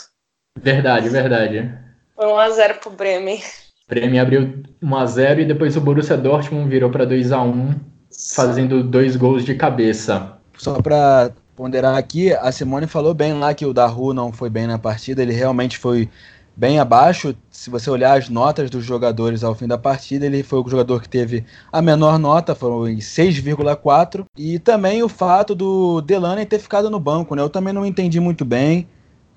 [0.60, 1.72] Verdade, verdade.
[2.16, 3.42] Foi 1 a 0 pro Bremen.
[3.88, 7.90] Bremen abriu 1 a 0 e depois o Borussia Dortmund virou para 2 a 1
[8.12, 10.34] fazendo dois gols de cabeça.
[10.58, 14.68] Só para ponderar aqui, a Simone falou bem lá que o Daru não foi bem
[14.68, 16.10] na partida, ele realmente foi
[16.56, 17.34] bem abaixo.
[17.50, 21.02] Se você olhar as notas dos jogadores ao fim da partida, ele foi o jogador
[21.02, 24.26] que teve a menor nota, foi em 6,4.
[24.38, 27.42] E também o fato do Delaney ter ficado no banco, né?
[27.42, 28.88] Eu também não entendi muito bem.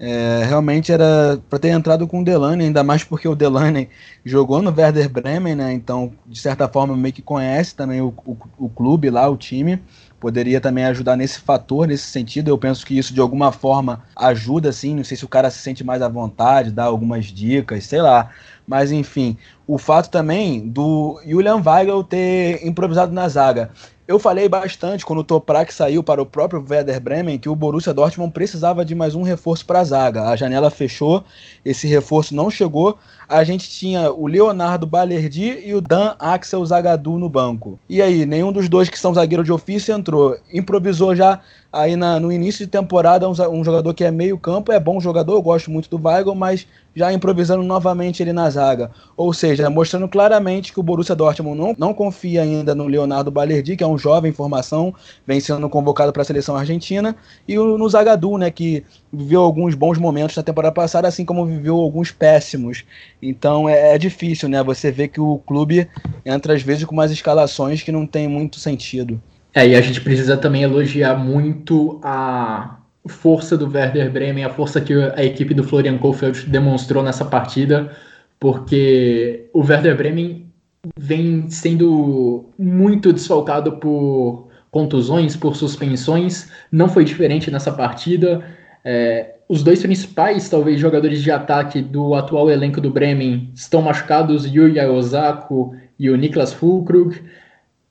[0.04, 3.88] É, realmente era para ter entrado com o Delaney, ainda mais porque o Delaney
[4.24, 5.72] jogou no Werder Bremen, né?
[5.72, 9.80] Então, de certa forma, meio que conhece também o, o, o clube lá, o time.
[10.18, 12.48] poderia também ajudar nesse fator, nesse sentido.
[12.48, 14.96] Eu penso que isso de alguma forma ajuda, assim.
[14.96, 18.30] Não sei se o cara se sente mais à vontade, dá algumas dicas, sei lá.
[18.66, 19.36] Mas enfim,
[19.68, 23.70] o fato também do Julian Weigel ter improvisado na zaga.
[24.12, 27.94] Eu falei bastante quando o Toprak saiu para o próprio Werder Bremen que o Borussia
[27.94, 30.24] Dortmund precisava de mais um reforço para a zaga.
[30.24, 31.24] A janela fechou,
[31.64, 32.98] esse reforço não chegou.
[33.26, 37.78] A gente tinha o Leonardo Balerdi e o Dan Axel Zagadou no banco.
[37.88, 40.36] E aí, nenhum dos dois que são zagueiro de ofício entrou.
[40.52, 41.40] Improvisou já
[41.72, 45.00] aí na, no início de temporada um, um, jogador que é meio campo, é bom
[45.00, 48.90] jogador, eu gosto muito do Weigl, mas já improvisando novamente ele na zaga.
[49.16, 53.76] Ou seja, mostrando claramente que o Borussia Dortmund não, não confia ainda no Leonardo Balerdi,
[53.76, 54.94] que é um jovem em formação,
[55.26, 59.74] vem sendo convocado para a seleção argentina, e o, no Zagadou, né, que viveu alguns
[59.74, 62.84] bons momentos na temporada passada, assim como viveu alguns péssimos.
[63.22, 65.88] Então é, é difícil, né, você vê que o clube
[66.24, 69.20] entra às vezes com umas escalações que não tem muito sentido.
[69.54, 74.80] É, e a gente precisa também elogiar muito a força do Werder Bremen, a força
[74.80, 77.90] que a equipe do Florian Kohfeldt demonstrou nessa partida,
[78.38, 80.51] porque o Werder Bremen
[80.96, 88.42] vem sendo muito desfalcado por contusões, por suspensões, não foi diferente nessa partida.
[88.84, 94.46] É, os dois principais, talvez, jogadores de ataque do atual elenco do Bremen estão machucados,
[94.46, 97.20] Yuya Osako e o Niklas Fulkrug.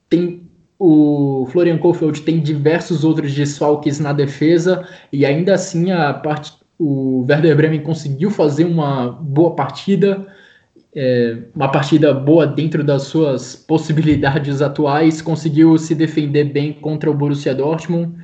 [0.08, 0.42] Tem
[0.84, 7.24] o Florian Kohfeldt tem diversos outros desfalques na defesa e ainda assim a parte, o
[7.28, 10.26] Werder Bremen conseguiu fazer uma boa partida,
[10.94, 17.14] é, uma partida boa dentro das suas possibilidades atuais, conseguiu se defender bem contra o
[17.14, 18.14] Borussia Dortmund.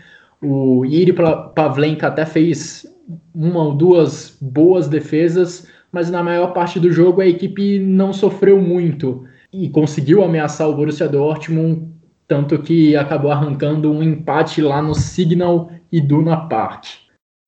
[0.43, 1.15] O Yuri
[1.55, 2.87] Pavlenka até fez
[3.35, 8.61] uma ou duas boas defesas, mas na maior parte do jogo a equipe não sofreu
[8.61, 11.89] muito e conseguiu ameaçar o Borussia Dortmund
[12.29, 16.85] tanto que acabou arrancando um empate lá no Signal Iduna Park.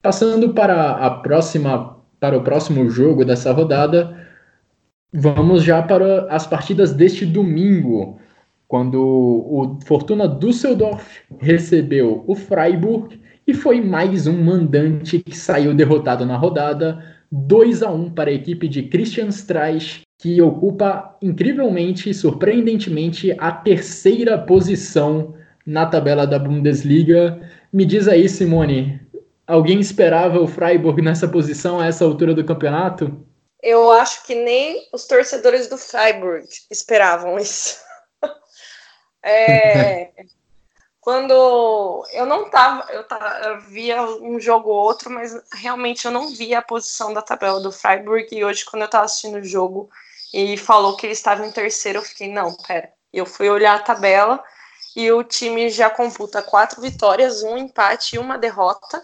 [0.03, 4.20] Passando para a próxima para o próximo jogo dessa rodada,
[5.13, 8.19] vamos já para as partidas deste domingo,
[8.69, 16.25] quando o Fortuna Düsseldorf recebeu o Freiburg e foi mais um mandante que saiu derrotado
[16.25, 17.03] na rodada,
[17.33, 24.37] 2 a 1 para a equipe de Christian Streich que ocupa incrivelmente, surpreendentemente, a terceira
[24.37, 25.35] posição
[25.65, 27.41] na tabela da Bundesliga.
[27.73, 29.01] Me diz aí, Simone,
[29.47, 33.17] alguém esperava o Freiburg nessa posição a essa altura do campeonato?
[33.63, 37.79] Eu acho que nem os torcedores do Freiburg esperavam isso.
[39.23, 40.11] é,
[41.01, 46.11] quando eu não tava, eu, tava, eu via um jogo ou outro, mas realmente eu
[46.11, 48.29] não via a posição da tabela do Freiburg.
[48.33, 49.91] E hoje, quando eu estava assistindo o jogo,
[50.33, 51.99] e falou que ele estava em terceiro.
[51.99, 52.93] Eu fiquei, não, pera.
[53.13, 54.43] Eu fui olhar a tabela
[54.95, 59.03] e o time já computa quatro vitórias, um empate e uma derrota.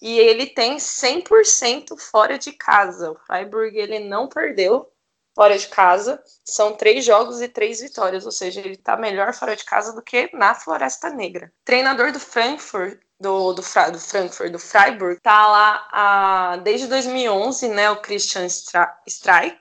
[0.00, 3.10] E ele tem 100% fora de casa.
[3.10, 4.90] O Freiburg ele não perdeu
[5.34, 6.20] fora de casa.
[6.44, 10.02] São três jogos e três vitórias, ou seja, ele está melhor fora de casa do
[10.02, 11.52] que na Floresta Negra.
[11.64, 17.90] Treinador do Frankfurt, do, do, do Frankfurt, do Freiburg, tá lá a, desde 2011, né?
[17.90, 19.60] O Christian Streich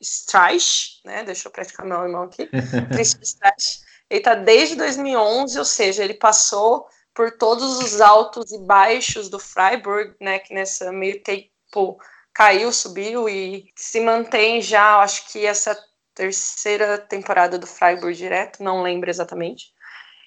[0.00, 1.22] Streich, né?
[1.24, 2.48] Deixa eu praticar meu alemão aqui.
[2.92, 3.80] Christian Streich.
[4.08, 6.86] Ele está desde 2011, ou seja, ele passou
[7.16, 10.38] por todos os altos e baixos do Freiburg, né?
[10.38, 11.98] Que nessa meio tempo
[12.32, 15.76] caiu, subiu e se mantém já, acho que essa
[16.14, 19.72] terceira temporada do Freiburg direto, não lembro exatamente.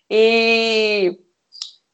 [0.10, 1.16] E,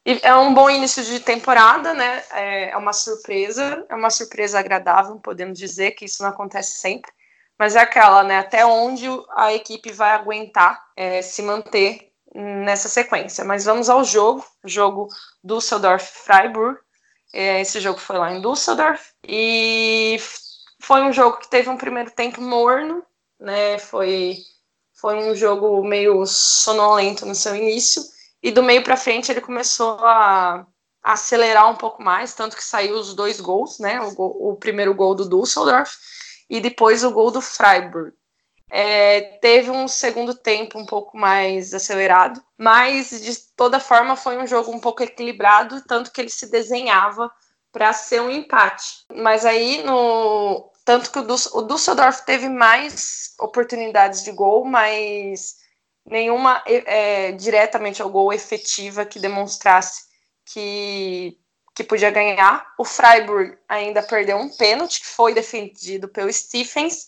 [0.05, 2.23] e, é um bom início de temporada, né?
[2.31, 7.11] É, é uma surpresa, é uma surpresa agradável, podemos dizer que isso não acontece sempre.
[7.59, 8.39] Mas é aquela, né?
[8.39, 13.45] Até onde a equipe vai aguentar é, se manter nessa sequência.
[13.45, 15.07] Mas vamos ao jogo, jogo
[15.43, 16.77] Düsseldorf-Freiburg.
[17.33, 20.17] É, esse jogo foi lá em Düsseldorf e
[20.81, 23.03] foi um jogo que teve um primeiro tempo morno,
[23.39, 23.79] né?
[23.79, 24.37] Foi,
[24.93, 28.03] foi um jogo meio sonolento no seu início
[28.43, 30.65] e do meio para frente ele começou a,
[31.03, 33.99] acelerar um pouco mais, tanto que saiu os dois gols, né?
[34.01, 35.95] O, o primeiro gol do Düsseldorf
[36.49, 38.13] e depois o gol do Freiburg.
[38.69, 44.47] É, teve um segundo tempo um pouco mais acelerado, mas de toda forma foi um
[44.47, 47.31] jogo um pouco equilibrado, tanto que ele se desenhava
[47.71, 49.05] para ser um empate.
[49.13, 55.55] Mas aí no tanto que o, Düsseldorf teve mais oportunidades de gol, mas
[56.05, 60.03] nenhuma é, diretamente ao gol efetiva que demonstrasse
[60.45, 61.37] que
[61.75, 62.65] que podia ganhar.
[62.79, 67.07] O Freiburg ainda perdeu um pênalti que foi defendido pelo Stephens.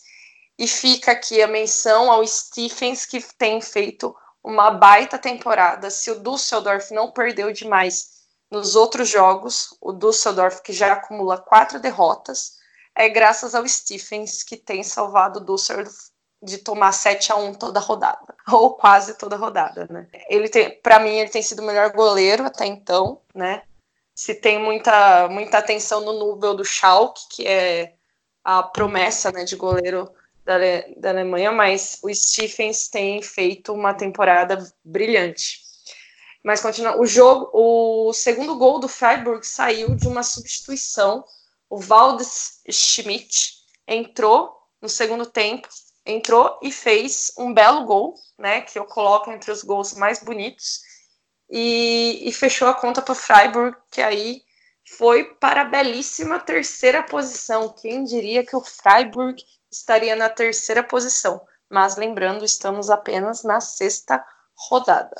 [0.58, 5.90] E fica aqui a menção ao Stephens, que tem feito uma baita temporada.
[5.90, 8.18] Se o Düsseldorf não perdeu demais
[8.50, 12.58] nos outros jogos, o Düsseldorf, que já acumula quatro derrotas,
[12.94, 16.10] é graças ao Stephens, que tem salvado o Düsseldorf
[16.42, 20.08] de tomar 7 a 1 toda rodada, ou quase toda rodada, né?
[20.28, 23.62] Ele tem, para mim, ele tem sido o melhor goleiro até então, né?
[24.14, 27.94] Se tem muita muita atenção no Nubel do Schalke, que é
[28.42, 30.10] a promessa, né, de goleiro
[30.48, 30.58] da,
[30.96, 35.60] da Alemanha, mas o Stephens tem feito uma temporada brilhante.
[36.42, 41.22] Mas continua, o jogo, o segundo gol do Freiburg saiu de uma substituição.
[41.68, 45.68] O Valdes Schmidt entrou no segundo tempo
[46.08, 50.80] entrou e fez um belo gol, né, que eu coloco entre os gols mais bonitos,
[51.50, 54.42] e, e fechou a conta para o Freiburg, que aí
[54.96, 57.74] foi para a belíssima terceira posição.
[57.74, 61.40] Quem diria que o Freiburg estaria na terceira posição?
[61.70, 64.24] Mas lembrando, estamos apenas na sexta
[64.70, 65.14] rodada.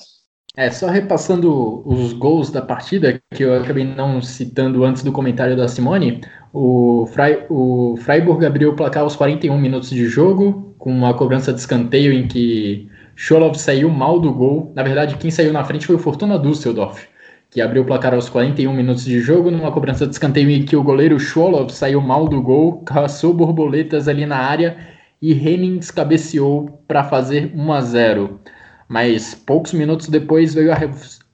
[0.56, 5.56] É, só repassando os gols da partida, que eu acabei não citando antes do comentário
[5.56, 6.20] da Simone,
[6.52, 7.06] o,
[7.48, 12.12] o Freiburg abriu o placar aos 41 minutos de jogo, com uma cobrança de escanteio
[12.12, 14.72] em que Scholov saiu mal do gol.
[14.74, 17.06] Na verdade, quem saiu na frente foi o Fortuna Düsseldorf,
[17.50, 20.76] que abriu o placar aos 41 minutos de jogo, numa cobrança de escanteio em que
[20.76, 24.76] o goleiro Scholov saiu mal do gol, caçou borboletas ali na área
[25.20, 28.40] e Hennings cabeceou para fazer 1 a 0.
[28.86, 30.76] Mas poucos minutos depois veio a,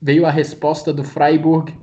[0.00, 1.74] veio a resposta do Freiburg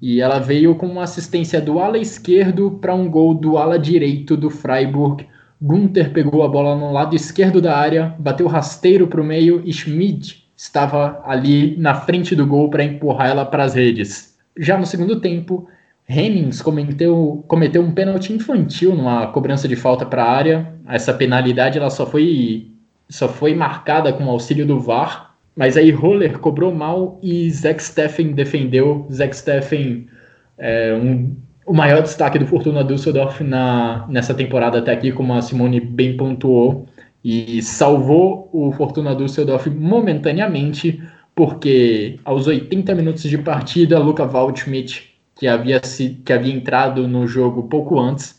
[0.00, 4.36] e ela veio com uma assistência do ala esquerdo para um gol do ala direito
[4.36, 5.26] do Freiburg.
[5.60, 9.72] Gunther pegou a bola no lado esquerdo da área, bateu rasteiro para o meio e
[9.72, 14.34] Schmidt estava ali na frente do gol para empurrar ela para as redes.
[14.58, 15.68] Já no segundo tempo,
[16.08, 20.72] Hennings cometeu, cometeu um pênalti infantil numa cobrança de falta para a área.
[20.88, 22.70] Essa penalidade ela só foi
[23.10, 27.82] só foi marcada com o auxílio do VAR, mas aí Roller cobrou mal e Zack
[27.82, 29.06] Steffen defendeu.
[29.12, 30.08] Zack Steffen
[30.56, 31.36] é um,
[31.66, 36.16] o maior destaque do Fortuna Düsseldorf na, nessa temporada até aqui, como a Simone bem
[36.16, 36.86] pontuou,
[37.24, 41.02] e salvou o Fortuna Düsseldorf momentaneamente,
[41.34, 47.26] porque aos 80 minutos de partida, Luca Waldschmidt, que havia, se, que havia entrado no
[47.26, 48.38] jogo pouco antes,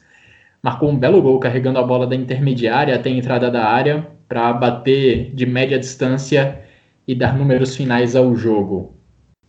[0.61, 4.53] marcou um belo gol carregando a bola da intermediária até a entrada da área para
[4.53, 6.61] bater de média distância
[7.07, 8.93] e dar números finais ao jogo.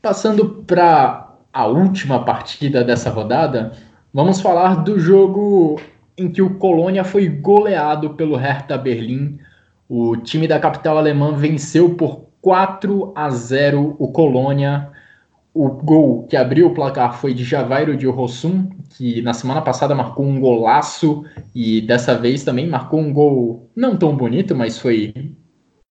[0.00, 3.72] Passando para a última partida dessa rodada,
[4.12, 5.80] vamos falar do jogo
[6.18, 9.38] em que o Colônia foi goleado pelo Hertha Berlim.
[9.88, 14.90] O time da capital alemã venceu por 4 a 0 o Colônia.
[15.52, 19.94] O gol que abriu o placar foi de Javairo de Rossum, que na semana passada
[19.94, 25.14] marcou um golaço e dessa vez também marcou um gol não tão bonito, mas foi,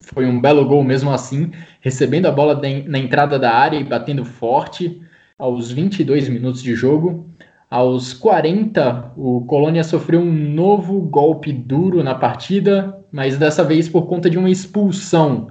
[0.01, 4.25] foi um belo gol mesmo assim, recebendo a bola na entrada da área e batendo
[4.25, 4.99] forte
[5.37, 7.29] aos 22 minutos de jogo.
[7.71, 14.05] Aos 40, o Colônia sofreu um novo golpe duro na partida, mas dessa vez por
[14.05, 15.47] conta de uma expulsão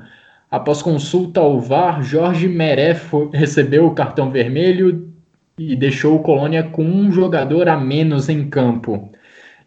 [0.51, 3.01] Após consulta ao VAR, Jorge Meré
[3.33, 5.09] recebeu o cartão vermelho
[5.57, 9.13] e deixou o Colônia com um jogador a menos em campo.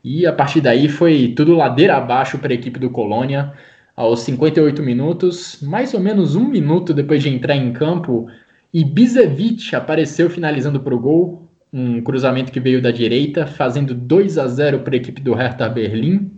[0.03, 3.53] E a partir daí foi tudo ladeira abaixo para a equipe do Colônia.
[3.95, 8.27] Aos 58 minutos, mais ou menos um minuto depois de entrar em campo,
[8.73, 11.42] Ibisevic apareceu finalizando para o gol,
[11.73, 15.67] um cruzamento que veio da direita, fazendo 2 a 0 para a equipe do Hertha
[15.67, 16.37] Berlim.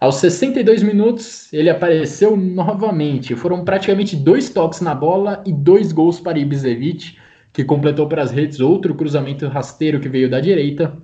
[0.00, 3.36] Aos 62 minutos, ele apareceu novamente.
[3.36, 7.16] Foram praticamente dois toques na bola e dois gols para Ibisevic,
[7.52, 10.98] que completou para as redes outro cruzamento rasteiro que veio da direita.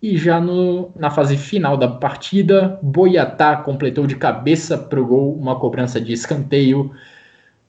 [0.00, 5.34] E já no, na fase final da partida, Boiatá completou de cabeça para o gol
[5.34, 6.92] uma cobrança de escanteio.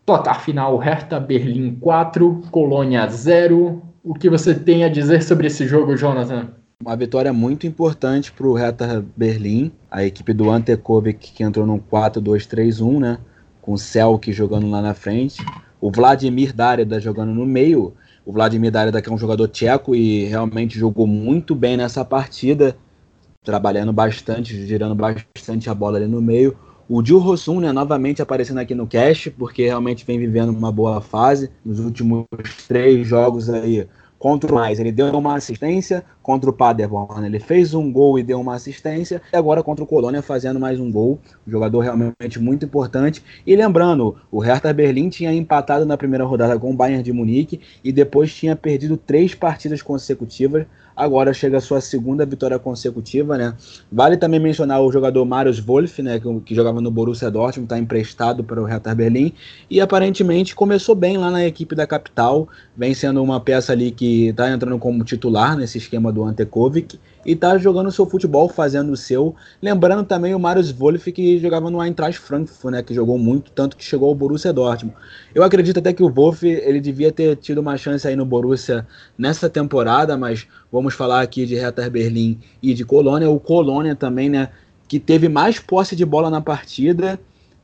[0.06, 3.82] Placar final: Hertha Berlim 4, Colônia 0.
[4.06, 6.50] O que você tem a dizer sobre esse jogo, Jonathan?
[6.80, 11.66] Uma vitória muito importante para o Hertha Berlim, a equipe do Ante Kovic que entrou
[11.66, 13.18] no 4-2-3-1, né?
[13.64, 15.44] Com o Selk jogando lá na frente,
[15.82, 17.96] o Vladimir Darida jogando no meio.
[18.24, 22.78] O Vladimir Darida que é um jogador tcheco e realmente jogou muito bem nessa partida,
[23.44, 26.56] trabalhando bastante, girando bastante a bola ali no meio.
[26.88, 31.02] O Gil Rossum, né, novamente aparecendo aqui no cast, porque realmente vem vivendo uma boa
[31.02, 31.50] fase.
[31.66, 32.26] Nos últimos
[32.68, 33.88] três jogos aí,
[34.26, 38.24] contra o mais, ele deu uma assistência, contra o Paderborn ele fez um gol e
[38.24, 42.40] deu uma assistência, e agora contra o Colônia fazendo mais um gol, um jogador realmente
[42.40, 43.24] muito importante.
[43.46, 47.62] E lembrando, o Hertha Berlim tinha empatado na primeira rodada com o Bayern de Munique
[47.84, 50.66] e depois tinha perdido três partidas consecutivas
[50.96, 53.54] agora chega a sua segunda vitória consecutiva, né?
[53.92, 57.78] Vale também mencionar o jogador Marius Wolff, né, que, que jogava no Borussia Dortmund, está
[57.78, 59.34] emprestado para o Hertha Berlim
[59.70, 62.48] e aparentemente começou bem lá na equipe da capital,
[62.78, 67.00] vem sendo uma peça ali que está entrando como titular nesse esquema do Ante Kovic
[67.26, 69.36] e está jogando seu futebol, fazendo o seu.
[69.62, 73.76] Lembrando também o Marius Wolff, que jogava no Eintracht Frankfurt, né, que jogou muito, tanto
[73.76, 74.96] que chegou ao Borussia Dortmund.
[75.34, 78.88] Eu acredito até que o Wolff ele devia ter tido uma chance aí no Borussia
[79.18, 83.30] nessa temporada, mas vamos falar aqui de Hertha Berlim e de Colônia.
[83.30, 84.50] O Colônia também, né,
[84.88, 87.20] que teve mais posse de bola na partida,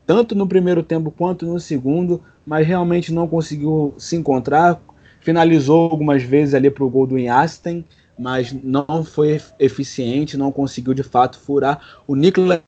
[0.05, 4.81] tanto no primeiro tempo quanto no segundo, mas realmente não conseguiu se encontrar.
[5.21, 7.85] Finalizou algumas vezes ali para o gol do Inhasten,
[8.21, 11.81] mas não foi eficiente, não conseguiu de fato furar.
[12.05, 12.61] O Niklas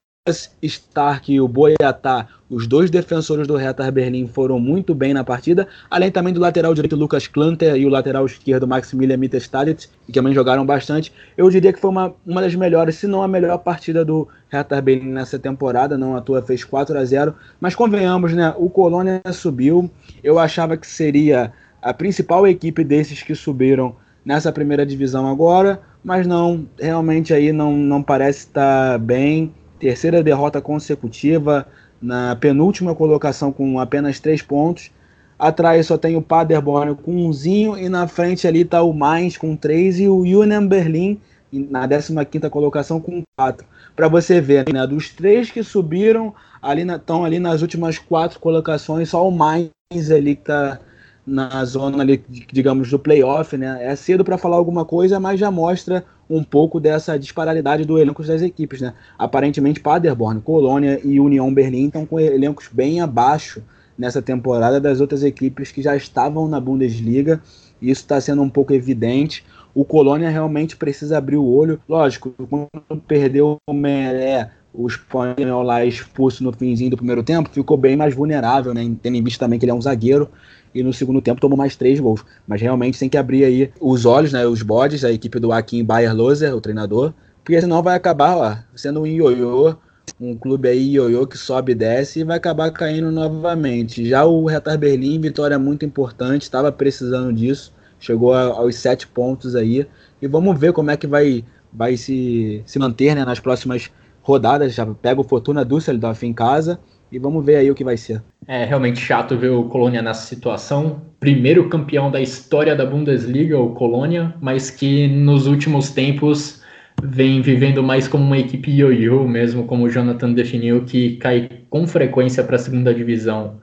[0.63, 5.67] Stark e o Boiatá, os dois defensores do Hertha Berlim foram muito bem na partida,
[5.91, 10.34] além também do lateral direito Lucas Klanter e o lateral esquerdo Maximilian Mittelstadt, que também
[10.34, 11.13] jogaram bastante.
[11.38, 14.81] Eu diria que foi uma, uma das melhores, se não a melhor partida do Hertha
[14.81, 19.21] Berlim nessa temporada, não à toa fez 4 a 0, mas convenhamos, né, o Colônia
[19.31, 19.88] subiu,
[20.23, 26.25] eu achava que seria a principal equipe desses que subiram nessa primeira divisão agora, mas
[26.25, 29.53] não, realmente aí não, não parece estar bem.
[29.79, 31.67] Terceira derrota consecutiva,
[32.01, 34.91] na penúltima colocação com apenas três pontos.
[35.37, 39.55] Atrás só tem o Paderborn com umzinho e na frente ali está o Mainz com
[39.55, 41.19] três e o Union Berlin
[41.51, 43.65] na 15ª colocação com quatro.
[43.95, 49.09] Para você ver, né, dos três que subiram, ali estão ali nas últimas quatro colocações,
[49.09, 50.79] só o Mainz ali que está
[51.25, 53.79] na zona ali, digamos, do playoff, né?
[53.81, 58.23] É cedo para falar alguma coisa, mas já mostra um pouco dessa disparidade do elenco
[58.23, 58.93] das equipes, né?
[59.17, 63.63] Aparentemente, Paderborn, Colônia e União Berlim estão com elencos bem abaixo
[63.97, 67.41] nessa temporada das outras equipes que já estavam na Bundesliga.
[67.81, 69.45] Isso está sendo um pouco evidente.
[69.73, 71.79] O Colônia realmente precisa abrir o olho.
[71.87, 77.77] Lógico, quando perdeu o Meré, o espanhol lá expulso no finzinho do primeiro tempo, ficou
[77.77, 78.89] bem mais vulnerável, né?
[79.01, 80.29] Tendo em vista também que ele é um zagueiro
[80.73, 82.23] e no segundo tempo tomou mais três gols.
[82.47, 85.83] Mas realmente tem que abrir aí os olhos, né, os bodes, a equipe do Akin
[85.83, 87.13] Bayer Loser, o treinador,
[87.43, 89.75] porque senão vai acabar ó, sendo um ioiô,
[90.19, 94.07] um clube aí ioiô que sobe e desce e vai acabar caindo novamente.
[94.07, 99.55] Já o Retar Berlim, vitória muito importante, estava precisando disso, chegou a, aos sete pontos
[99.55, 99.87] aí,
[100.21, 103.91] e vamos ver como é que vai, vai se, se manter né, nas próximas
[104.21, 104.73] rodadas.
[104.73, 106.79] Já pega o Fortuna Düsseldorf em casa
[107.11, 108.23] e vamos ver aí o que vai ser.
[108.48, 111.02] É realmente chato ver o Colônia nessa situação.
[111.20, 116.61] Primeiro campeão da história da Bundesliga, o Colônia, mas que nos últimos tempos
[117.02, 121.88] vem vivendo mais como uma equipe ioiô, mesmo como o Jonathan definiu, que cai com
[121.88, 123.61] frequência para a segunda divisão.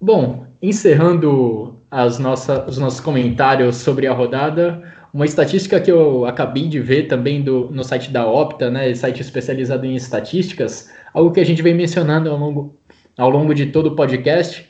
[0.00, 4.82] Bom, encerrando as nossa, os nossos comentários sobre a rodada,
[5.12, 9.22] uma estatística que eu acabei de ver também do, no site da Opta, né, site
[9.22, 12.76] especializado em estatísticas, algo que a gente vem mencionando ao longo,
[13.18, 14.66] ao longo de todo o podcast.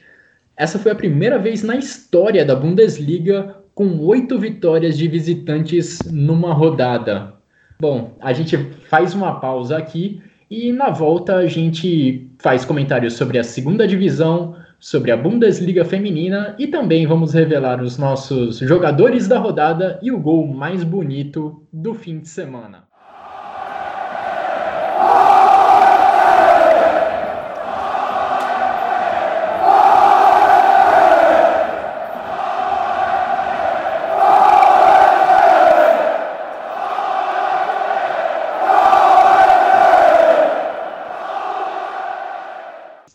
[0.56, 6.52] Essa foi a primeira vez na história da Bundesliga com oito vitórias de visitantes numa
[6.52, 7.34] rodada.
[7.78, 8.56] Bom, a gente
[8.88, 10.20] faz uma pausa aqui
[10.50, 16.56] e na volta a gente faz comentários sobre a segunda divisão, sobre a Bundesliga feminina
[16.58, 21.94] e também vamos revelar os nossos jogadores da rodada e o gol mais bonito do
[21.94, 22.87] fim de semana.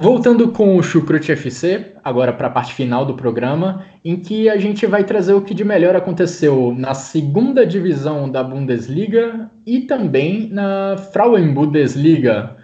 [0.03, 4.57] Voltando com o Chucrute FC, agora para a parte final do programa, em que a
[4.57, 10.49] gente vai trazer o que de melhor aconteceu na segunda divisão da Bundesliga e também
[10.49, 12.57] na Frauen-Bundesliga.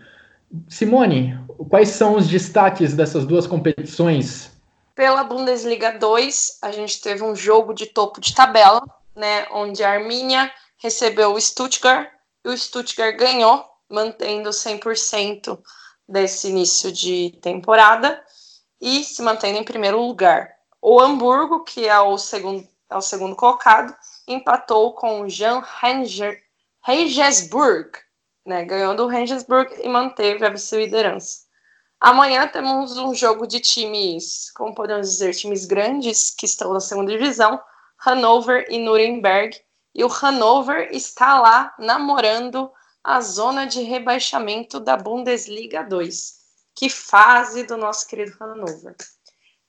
[0.67, 1.39] Simone,
[1.69, 4.51] quais são os destaques dessas duas competições?
[4.93, 8.81] Pela Bundesliga 2, a gente teve um jogo de topo de tabela,
[9.15, 12.09] né, onde a Arminia recebeu o Stuttgart
[12.43, 15.57] e o Stuttgart ganhou, mantendo 100%
[16.10, 18.22] desse início de temporada
[18.81, 20.52] e se mantendo em primeiro lugar.
[20.81, 23.95] O Hamburgo, que é o segundo, é o segundo colocado,
[24.27, 25.64] empatou com o Jan
[26.81, 27.91] Regensburg,
[28.45, 31.48] né, ganhou do Regensburg e manteve a vice-liderança.
[31.99, 37.11] Amanhã temos um jogo de times, como podemos dizer, times grandes que estão na segunda
[37.11, 37.60] divisão.
[37.98, 39.60] Hannover e Nuremberg.
[39.94, 42.72] E o Hannover está lá namorando
[43.10, 46.36] a zona de rebaixamento da Bundesliga 2.
[46.76, 48.95] Que fase do nosso querido Hannover.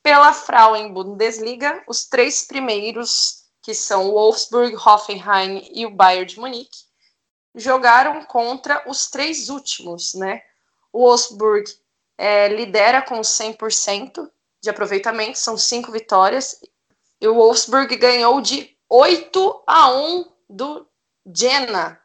[0.03, 6.81] Pela Frauen Bundesliga, os três primeiros, que são Wolfsburg, Hoffenheim e o Bayern de Munique,
[7.55, 10.43] jogaram contra os três últimos, né?
[10.93, 11.65] O Wolfsburg
[12.19, 14.31] é, lidera com 100%
[14.63, 16.61] de aproveitamento, são cinco vitórias,
[17.19, 20.87] e o Wolfsburg ganhou de 8 a 1 do
[21.35, 21.99] Jena.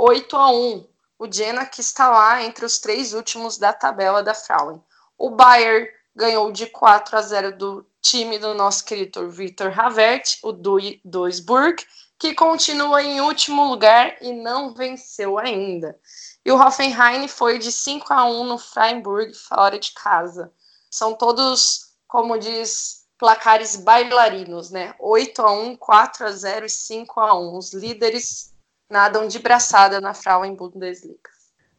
[0.00, 0.86] 8 a 1.
[1.18, 4.80] O Jena que está lá entre os três últimos da tabela da Frauen.
[5.18, 10.52] O Bayern ganhou de 4 a 0 do time do nosso querido Victor Havert, o
[10.52, 11.84] Duisburg,
[12.16, 15.98] que continua em último lugar e não venceu ainda.
[16.44, 20.52] E o Hoffenheim foi de 5 a 1 no Freiburg, fora de casa.
[20.88, 24.94] São todos, como diz, placares bailarinos, né?
[25.00, 27.56] 8 a 1, 4 a 0 e 5 a 1.
[27.56, 28.56] Os líderes
[28.90, 31.30] nadam de braçada na Frauen Bundesliga.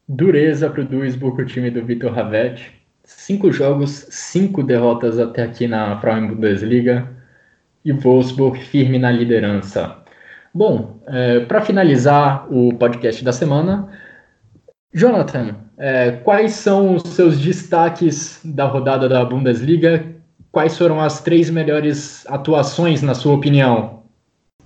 [0.08, 2.74] Dureza para o Duisburg, o time do Vitor Havet.
[3.04, 7.08] Cinco jogos, cinco derrotas até aqui na Frauen Bundesliga.
[7.84, 9.98] E Wolfsburg firme na liderança.
[10.54, 13.88] Bom, é, para finalizar o podcast da semana,
[14.94, 20.04] Jonathan, é, quais são os seus destaques da rodada da Bundesliga?
[20.52, 24.04] Quais foram as três melhores atuações, na sua opinião?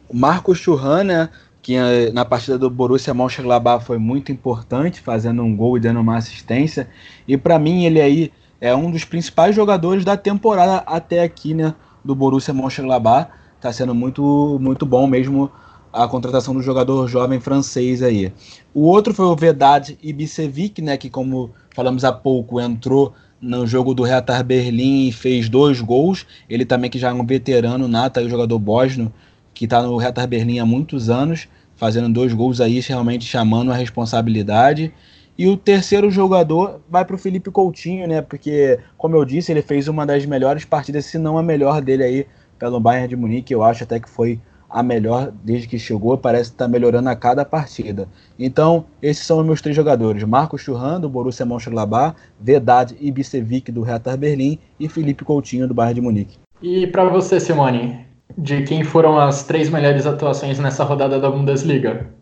[0.10, 1.30] O Marcos Churran, né,
[1.64, 6.02] que é, na partida do Borussia Mönchengladbach foi muito importante, fazendo um gol e dando
[6.02, 6.90] uma assistência.
[7.26, 11.74] E para mim ele aí é um dos principais jogadores da temporada até aqui, né,
[12.04, 13.32] do Borussia Mönchengladbach.
[13.56, 15.50] Está sendo muito muito bom mesmo
[15.94, 18.34] a contratação do jogador jovem francês aí.
[18.74, 23.94] O outro foi o Vedad Ibisevic, né, que como falamos há pouco, entrou no jogo
[23.94, 26.26] do Hertha Berlim e fez dois gols.
[26.50, 29.14] Ele também que já é um veterano nato, aí, o jogador bósnio,
[29.54, 33.76] que está no Hertha Berlim há muitos anos, fazendo dois gols aí, realmente chamando a
[33.76, 34.94] responsabilidade.
[35.38, 38.22] E o terceiro jogador vai para o Felipe Coutinho, né?
[38.22, 42.04] Porque, como eu disse, ele fez uma das melhores partidas, se não a melhor dele
[42.04, 42.28] aí
[42.60, 43.52] pelo Bayern de Munique.
[43.52, 44.40] Eu acho até que foi
[44.74, 48.08] a melhor desde que chegou, parece estar tá melhorando a cada partida.
[48.40, 53.82] Então, esses são os meus três jogadores: Marcos Churran, do Borussia Mönchengladbach, Vedad Ibisevic, do
[53.82, 56.38] Hertha Berlim e Felipe Coutinho, do Bayern de Munique.
[56.62, 58.06] E para você, Simone,
[58.38, 62.14] de quem foram as três melhores atuações nessa rodada da Bundesliga?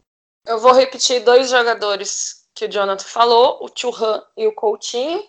[0.46, 5.24] Eu vou repetir dois jogadores que o Jonathan falou, o Churran e o Coutinho.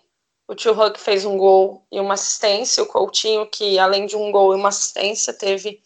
[0.49, 4.31] O Churran que fez um gol e uma assistência, o Coutinho que além de um
[4.31, 5.81] gol e uma assistência teve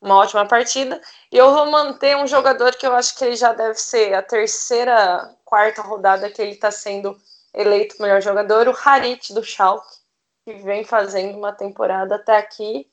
[0.00, 1.00] uma ótima partida.
[1.32, 4.22] E eu vou manter um jogador que eu acho que ele já deve ser a
[4.22, 7.16] terceira, quarta rodada que ele está sendo
[7.54, 9.96] eleito melhor jogador, o Harit do Schalke,
[10.44, 12.86] que vem fazendo uma temporada até aqui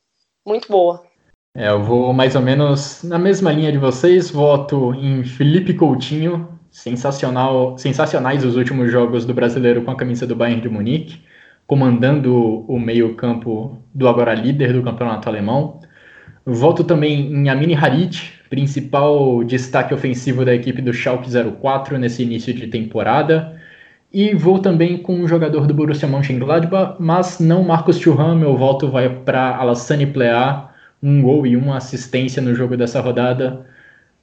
[0.45, 1.05] muito boa.
[1.55, 6.49] É, eu vou mais ou menos na mesma linha de vocês, voto em Felipe Coutinho,
[6.71, 11.21] sensacional, sensacionais os últimos jogos do brasileiro com a camisa do Bayern de Munique,
[11.67, 15.79] comandando o meio-campo do agora líder do campeonato alemão.
[16.43, 21.29] Voto também em Amini Harit, principal destaque ofensivo da equipe do Schalke
[21.61, 23.61] 04 nesse início de temporada.
[24.11, 28.89] E vou também com um jogador do Borussia Mönchengladbach, mas não Marcos Thuram, meu voto
[28.89, 30.72] vai para Alassane Plea,
[31.03, 33.65] um gol e uma assistência no jogo dessa rodada.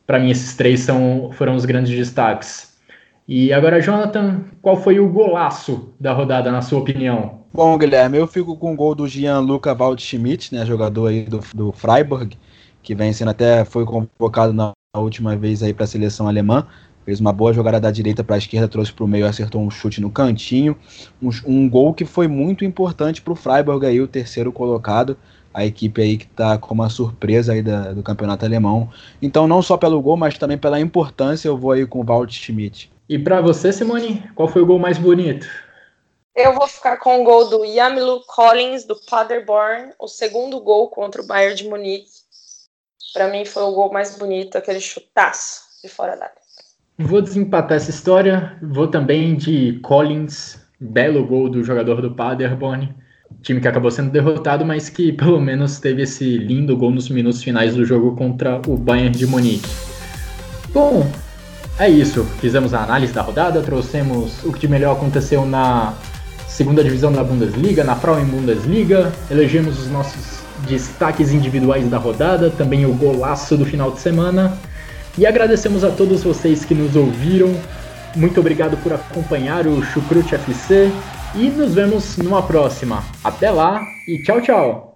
[0.07, 2.71] Para mim esses três são, foram os grandes destaques.
[3.29, 7.41] E agora, Jonathan, qual foi o golaço da rodada, na sua opinião?
[7.53, 11.71] Bom, Guilherme, eu fico com o gol do Gianluca Waldschmidt, né, jogador aí do, do
[11.71, 12.37] Freiburg,
[12.83, 16.67] que vem sendo até foi convocado na última vez aí para a seleção alemã.
[17.05, 19.71] Fez uma boa jogada da direita para a esquerda, trouxe para o meio, acertou um
[19.71, 20.77] chute no cantinho.
[21.23, 25.17] Um, um gol que foi muito importante para o Freiburg aí, o terceiro colocado.
[25.53, 28.89] A equipe aí que está com uma surpresa aí da, do campeonato alemão.
[29.21, 32.91] Então, não só pelo gol, mas também pela importância, eu vou aí com o Waldschmidt.
[33.09, 35.47] E para você, Simone, qual foi o gol mais bonito?
[36.35, 41.21] Eu vou ficar com o gol do Yamilu Collins, do Paderborn, o segundo gol contra
[41.21, 42.09] o Bayern de Munique.
[43.13, 46.41] Para mim foi o gol mais bonito, aquele chutaço de fora da área.
[46.99, 48.57] Vou desempatar essa história.
[48.63, 52.95] Vou também de Collins, belo gol do jogador do Paderborn.
[53.43, 57.43] Time que acabou sendo derrotado, mas que pelo menos teve esse lindo gol nos minutos
[57.43, 59.69] finais do jogo contra o Bayern de Munique.
[60.73, 61.11] Bom,
[61.79, 62.25] é isso.
[62.41, 65.95] Fizemos a análise da rodada, trouxemos o que de melhor aconteceu na
[66.47, 72.85] segunda divisão da Bundesliga, na Frauen Bundesliga, elegemos os nossos destaques individuais da rodada, também
[72.85, 74.59] o golaço do final de semana.
[75.17, 77.55] E agradecemos a todos vocês que nos ouviram.
[78.15, 80.91] Muito obrigado por acompanhar o Chucrute FC
[81.35, 83.03] e nos vemos numa próxima.
[83.23, 84.90] Até lá e tchau, tchau!